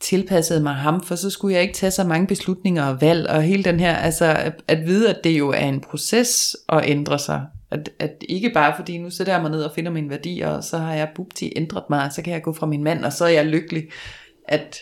[0.00, 3.42] tilpassede mig ham, for så skulle jeg ikke tage så mange beslutninger og valg, og
[3.42, 7.18] hele den her, altså at, at vide, at det jo er en proces at ændre
[7.18, 7.42] sig.
[7.74, 10.64] At, at ikke bare fordi nu sætter jeg mig ned og finder mine værdier, og
[10.64, 13.24] så har jeg bubti ændret mig, så kan jeg gå fra min mand, og så
[13.24, 13.88] er jeg lykkelig.
[14.48, 14.78] At,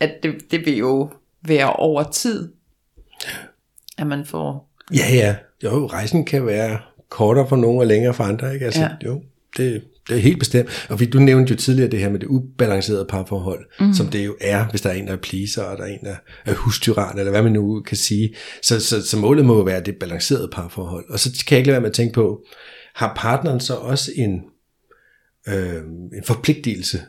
[0.00, 1.10] at det, det vil jo
[1.42, 2.52] være over tid,
[3.98, 4.70] at man får...
[4.94, 5.36] Ja, ja.
[5.64, 6.78] Jo, rejsen kan være
[7.08, 8.66] kortere for nogle og længere for andre, ikke?
[8.66, 8.88] Altså, Ja.
[9.04, 9.22] jo,
[9.56, 9.82] det,
[10.18, 10.86] helt bestemt.
[10.88, 13.94] Og du nævnte jo tidligere det her med det ubalancerede parforhold, mm.
[13.94, 16.04] som det jo er, hvis der er en, der er pleaser, og der er en,
[16.04, 18.34] der er hustyran, eller hvad man nu kan sige.
[18.62, 21.04] Så, så, så målet må jo være det balancerede parforhold.
[21.10, 22.44] Og så kan jeg ikke lade være med at tænke på,
[22.94, 24.40] har partneren så også en,
[25.48, 25.82] øh,
[26.16, 27.00] en forpligtelse,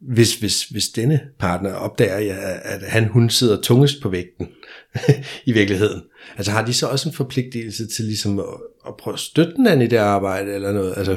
[0.00, 4.48] hvis, hvis, hvis denne partner opdager, at at han, hun sidder tungest på vægten
[5.46, 6.02] i virkeligheden.
[6.36, 8.44] Altså har de så også en forpligtelse til ligesom at,
[8.86, 10.94] at prøve at støtte den anden i det arbejde eller noget?
[10.96, 11.16] Altså,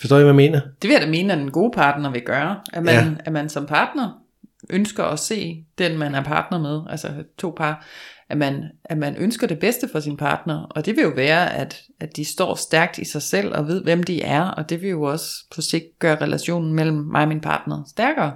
[0.00, 0.60] forstår I, hvad jeg mener?
[0.60, 2.56] Det vil jeg da mene, at en god partner vil gøre.
[2.72, 3.10] At man, Ja.
[3.24, 4.22] at man som partner
[4.70, 7.86] ønsker at se den, man er partner med, altså to par,
[8.28, 10.62] at man, at man ønsker det bedste for sin partner.
[10.70, 13.82] Og det vil jo være, at, at de står stærkt i sig selv og ved,
[13.82, 14.42] hvem de er.
[14.42, 18.32] Og det vil jo også på sigt gøre relationen mellem mig og min partner stærkere.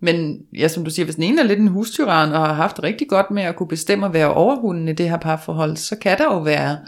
[0.00, 2.82] Men ja, som du siger, hvis den ene er lidt en hustyran og har haft
[2.82, 6.18] rigtig godt med at kunne bestemme at være overhunden i det her parforhold, så kan
[6.18, 6.78] der jo være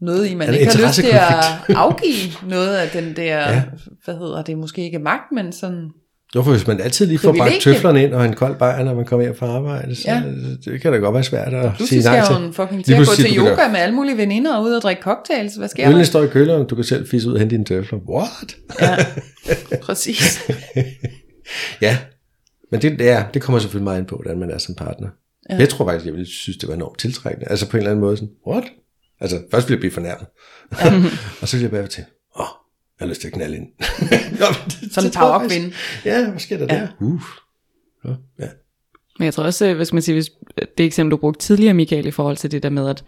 [0.00, 3.50] noget i, man ikke har lyst til at afgive noget af den der, Ja.
[3.52, 3.62] ja.
[4.04, 5.88] hvad hedder det, måske ikke magt, men sådan,
[6.32, 7.60] Hvorfor hvis man altid lige får Privilegie.
[7.60, 10.22] tøflerne ind og en kold bajer, når man kommer hjem fra arbejde, så Ja.
[10.64, 12.44] det kan da godt være svært at du sige skal nej jo til.
[12.46, 14.62] en fucking Lige til at gå til du yoga da- med alle mulige veninder og
[14.64, 15.54] ud og drikke cocktails.
[15.54, 16.04] Hvad sker Ølene der?
[16.04, 17.98] står i køleren, du kan selv fisse ud og hente dine tøfler.
[18.08, 18.56] What?
[18.80, 18.96] Ja,
[19.86, 20.40] præcis.
[21.80, 21.98] Ja,
[22.70, 25.08] men det, er, det kommer selvfølgelig meget ind på, hvordan man er som partner.
[25.50, 25.54] Ja.
[25.54, 25.60] Ja.
[25.60, 27.50] Jeg tror faktisk, jeg ville synes, det var enormt tiltrækkende.
[27.50, 28.64] Altså på en eller anden måde sådan, what?
[29.20, 30.26] Altså først ville jeg blive fornærmet.
[30.72, 31.10] Ja.
[31.42, 32.04] og så ville jeg bare til,
[32.36, 32.46] åh, oh,
[33.00, 33.66] jeg har lyst til at knalde ind.
[34.40, 35.72] Nå, det- Sådan jeg powerkvinde.
[35.72, 36.80] faktisk- Ja, hvad sker der ja.
[36.80, 36.88] Der?
[37.00, 37.20] Uh.
[38.04, 38.48] Ja, ja.
[39.18, 40.30] Men jeg tror også, øh, hvad skal man sige, hvis
[40.78, 43.04] det eksempel, du brugte tidligere, Michael, i forhold til det der med, at,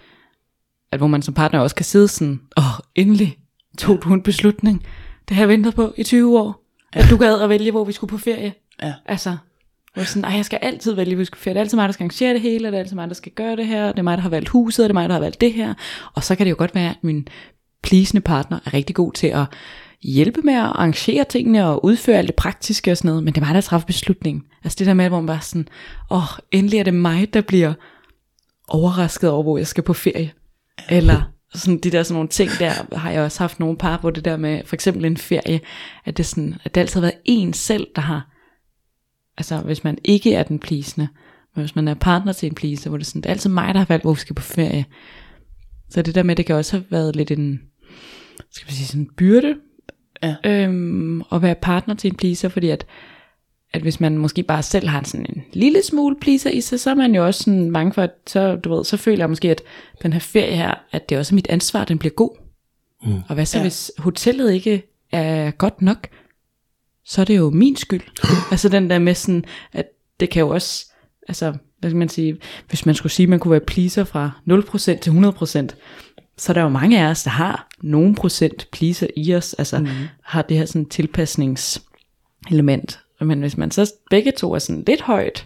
[0.92, 3.38] at hvor man som partner også kan sidde sådan, åh, oh, endelig
[3.78, 4.86] tog du en beslutning.
[5.28, 6.62] Det har jeg ventet på i 20 år.
[6.92, 8.54] At du gad at vælge, hvor vi skulle på ferie.
[8.82, 8.94] Ja.
[9.06, 9.36] Altså,
[9.96, 11.54] hvor sådan, ej, jeg skal altid vælge, hvor vi skal på ferie.
[11.54, 13.14] Det er altid mig, der skal arrangere det hele, og det er altid mig, der
[13.14, 13.86] skal gøre det her.
[13.86, 15.52] Det er mig, der har valgt huset, og det er mig, der har valgt det
[15.52, 15.74] her.
[16.14, 17.28] Og så kan det jo godt være, at min
[17.82, 19.44] pleasende partner er rigtig god til at
[20.02, 23.40] hjælpe med at arrangere tingene og udføre alt det praktiske og sådan noget, men det
[23.40, 24.44] er mig, der træffer beslutningen.
[24.64, 25.68] Altså det der med, hvor man bare sådan,
[26.10, 27.72] åh, oh, endelig er det mig, der bliver
[28.68, 30.32] overrasket over, hvor jeg skal på ferie.
[30.88, 31.22] Eller
[31.54, 34.24] sådan de der sådan nogle ting der, har jeg også haft nogle par, hvor det
[34.24, 35.60] der med, for eksempel en ferie,
[36.04, 38.28] at det, sådan, at det altid har været en selv, der har,
[39.38, 41.08] altså hvis man ikke er den pleasende,
[41.54, 43.74] men hvis man er partner til en pleaser, hvor det sådan, det er altid mig,
[43.74, 44.84] der har valgt, hvor vi skal på ferie.
[45.90, 47.60] Så det der med, det kan også have været lidt en,
[48.50, 49.54] skal vi sige, sådan en byrde,
[50.22, 50.34] Ja.
[50.44, 52.86] øhm, at være partner til en pleaser, fordi at,
[53.72, 56.90] at hvis man måske bare selv har sådan en lille smule pleaser i sig, så
[56.90, 59.50] er man jo også sådan bange for, at så, du ved, så føler jeg måske,
[59.50, 59.62] at
[60.02, 62.30] den her ferie her, at det også er mit ansvar, at den bliver god.
[63.02, 63.12] Mm.
[63.28, 63.58] Og hvad så.
[63.58, 63.64] Ja.
[63.64, 64.82] hvis hotellet ikke
[65.12, 66.08] er godt nok,
[67.06, 68.02] så er det jo min skyld.
[68.52, 69.86] altså den der med sådan, at
[70.20, 70.92] det kan jo også,
[71.28, 72.38] altså, hvad skal man sige,
[72.68, 75.68] hvis man skulle sige, at man kunne være pleaser fra 0% til 100%,
[76.38, 79.78] så er der jo mange af os, der har nogle procent pleaser i os, altså
[79.78, 79.86] mm.
[80.22, 83.00] har det her sådan tilpasningselement.
[83.20, 85.44] Men hvis man så begge to er sådan lidt højt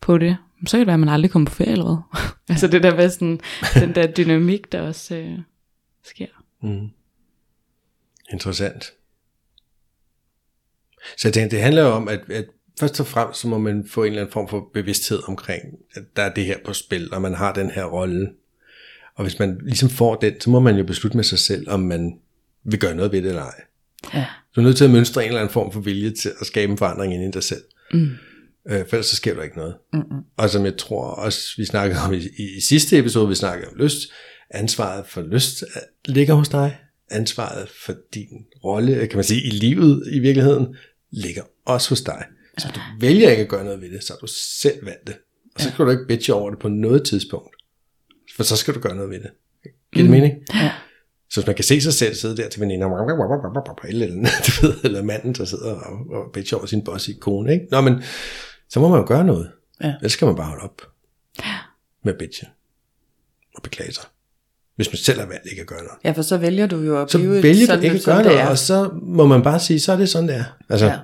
[0.00, 0.36] på det,
[0.66, 1.96] så kan det være, at man aldrig kommer på ferie eller hvad.
[2.54, 3.40] altså det der med sådan,
[3.74, 5.38] den der dynamik, der også øh,
[6.04, 6.26] sker.
[8.32, 8.92] Interessant.
[11.16, 12.44] Så jeg tænker, det handler jo om, at, at
[12.80, 15.62] først og fremmest, så må man få en eller anden form for bevidsthed omkring,
[15.94, 18.28] at der er det her på spil, og man har den her rolle.
[19.16, 21.80] Og hvis man ligesom får den, så må man jo beslutte med sig selv, om
[21.80, 22.18] man
[22.64, 23.60] vil gøre noget ved det eller ej.
[24.14, 24.26] Ja.
[24.56, 26.72] Du er nødt til at mønstre en eller anden form for vilje til at skabe
[26.72, 27.62] en forandring inde i dig selv.
[27.92, 28.10] Mm.
[28.70, 29.74] Øh, for ellers så sker der ikke noget.
[29.92, 30.18] Mm-hmm.
[30.36, 33.68] Og som jeg tror også, vi snakkede om i, i, i sidste episode, vi snakkede
[33.68, 34.12] om lyst,
[34.50, 35.82] ansvaret for lyst øh,
[36.14, 36.78] ligger hos dig.
[37.10, 40.76] Ansvaret for din rolle, kan man sige, i livet i virkeligheden,
[41.12, 42.24] ligger også hos dig.
[42.58, 45.16] Så du vælger ikke at gøre noget ved det, så har du selv valgt det.
[45.54, 47.56] Og så kan du ikke bitche over det på noget tidspunkt.
[48.36, 49.30] For så skal du gøre noget ved det.
[49.92, 50.34] Giver det mening?
[50.54, 50.72] Ja.
[51.30, 52.86] Så hvis man kan se sig selv sidde der til veninder,
[53.88, 57.12] eller, eller, du ved, eller manden, der sidder og, og bitcher over sin boss i
[57.12, 57.66] kone, ikke?
[57.70, 58.02] Nå, men
[58.68, 59.50] så må man jo gøre noget.
[59.82, 59.94] Ja.
[59.94, 60.82] Ellers skal man bare holde op
[62.04, 62.46] med bitche
[63.54, 64.04] og beklage sig.
[64.76, 65.98] Hvis man selv har valgt ikke at gøre noget.
[66.04, 68.22] ja, for så vælger du jo at Så blive vælger sådan, du ikke at gøre
[68.24, 70.44] noget, og så må man bare sige, så er det sådan, det er.
[70.68, 70.98] Altså, Ja.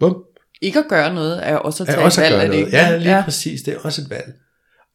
[0.00, 0.16] bum,
[0.60, 2.50] Ikke at gøre noget er også at er tage også et at valg, gøre er
[2.50, 2.66] det noget.
[2.66, 2.76] ikke?
[2.92, 3.24] Ja, lige ja.
[3.24, 4.32] præcis, det er også et valg.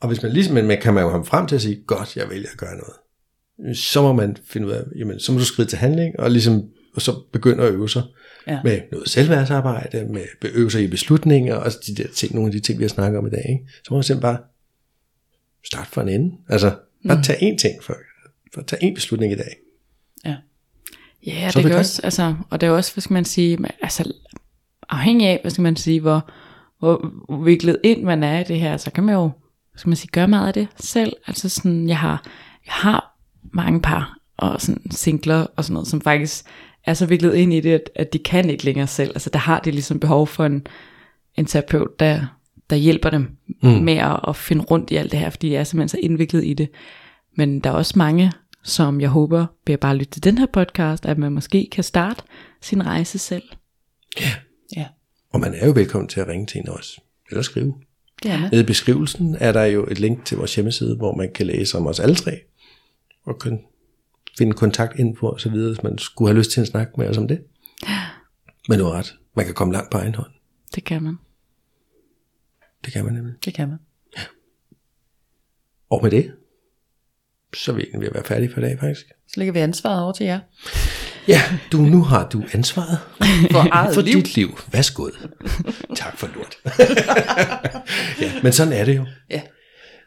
[0.01, 2.17] Og hvis man ligesom, men man kan man jo komme frem til at sige, godt,
[2.17, 3.77] jeg vælger at gøre noget.
[3.77, 6.63] Så må man finde ud af, jamen, så må du skride til handling, og ligesom
[6.95, 8.03] og så begynder at øve sig
[8.47, 8.59] Ja.
[8.63, 10.21] med noget selvværdsarbejde, med
[10.53, 13.17] øve sig i beslutninger, og de der ting, nogle af de ting, vi har snakket
[13.19, 13.71] om i dag, ikke?
[13.83, 14.37] så må man simpelthen bare
[15.65, 16.35] starte fra en ende.
[16.49, 16.71] Altså,
[17.07, 17.23] bare mm.
[17.23, 17.95] tage én ting for,
[18.53, 19.55] for at tage én beslutning i dag.
[20.25, 20.35] Ja.
[21.25, 23.25] Ja, Så er det vi kan også, altså, og det er også, hvad skal man
[23.25, 24.13] sige, altså,
[24.89, 26.29] afhængig af, hvad skal man sige, hvor,
[26.79, 27.11] hvor
[27.43, 29.21] viklet ind man er i det her, så kan man jo,
[29.71, 31.13] hvad skal man sige, gøre meget af det selv.
[31.27, 32.23] Altså sådan, jeg har,
[32.65, 33.17] jeg har
[33.53, 36.45] mange par og sådan singler og sådan noget, som faktisk
[36.85, 39.09] er så viklet ind i det, at, at de kan ikke længere selv.
[39.09, 40.67] Altså der har de ligesom behov for en,
[41.35, 42.25] en terapeut, der,
[42.73, 43.69] der hjælper dem mm.
[43.69, 46.45] med at, at finde rundt i alt det her, fordi de er simpelthen så indviklet
[46.45, 46.69] i det.
[47.37, 48.31] Men der er også mange,
[48.63, 51.83] som jeg håber, ved at bare lytte til den her podcast, at man måske kan
[51.83, 52.23] starte
[52.61, 53.43] sin rejse selv.
[54.75, 54.85] Ja,
[55.29, 57.73] Og man er jo velkommen til at ringe til en også, eller skrive.
[58.25, 61.77] Nede i beskrivelsen er der jo et link til vores hjemmeside, hvor man kan læse
[61.77, 62.39] om os alle tre,
[63.25, 63.59] og kan
[64.37, 67.17] finde kontaktinfo og så videre, hvis man skulle have lyst til at snakke med os
[67.17, 67.41] om det.
[68.69, 69.15] Men du har ret.
[69.35, 70.31] Man kan komme langt på egen hånd.
[70.75, 71.17] Det kan man.
[72.85, 73.33] Det kan man nemlig.
[73.45, 73.77] Det kan man.
[75.89, 76.31] Og med det,
[77.55, 79.05] så er vi egentlig ved at være færdige for i dag, faktisk.
[79.27, 80.39] Så lægger vi ansvaret over til jer.
[81.27, 82.99] Ja, du, nu har du ansvaret
[83.51, 84.13] For eget for liv.
[84.13, 84.59] dit liv.
[84.71, 85.11] Værsgod.
[85.95, 86.57] tak for lort.
[88.21, 89.05] ja, men sådan er det jo.
[89.29, 89.41] Ja.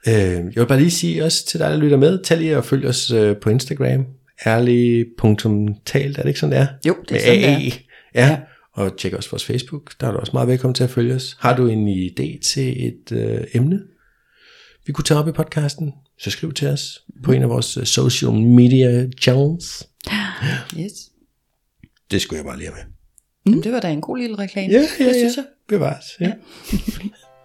[0.08, 2.64] Øh, jeg vil bare lige sige også til dig, der lytter med, tag lige og
[2.64, 4.06] følg os øh, på Instagram,
[4.46, 6.66] ærlig.talt, er det ikke sådan, det er?
[6.86, 7.56] Jo, det er Med sådan, det er.
[7.56, 7.72] AE.
[8.14, 8.26] Ja.
[8.28, 8.38] ja,
[8.76, 11.36] og tjek også vores Facebook, der er du også meget velkommen til at følge os.
[11.40, 13.80] Har du en idé til et øh, emne,
[14.86, 17.84] vi kunne tage op i podcasten, så skriv til os på en af vores øh,
[17.84, 19.88] social media channels.
[20.80, 20.92] Yes.
[22.10, 22.84] Det skulle jeg bare lige have
[23.44, 23.54] med.
[23.54, 23.62] Mm.
[23.62, 24.72] Det var da en god lille reklame.
[24.72, 25.18] Ja, ja, det ja.
[25.18, 25.44] synes jeg.
[25.68, 26.04] Bevares.
[26.20, 26.32] Ja.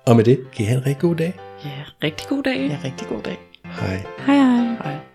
[0.07, 1.33] og med det, kan I have en rigtig god dag.
[1.65, 2.69] Ja, rigtig god dag.
[2.69, 3.37] Ja, rigtig god dag.
[3.65, 4.05] Hej.
[4.25, 4.75] Hej hej.
[4.83, 5.10] Hej.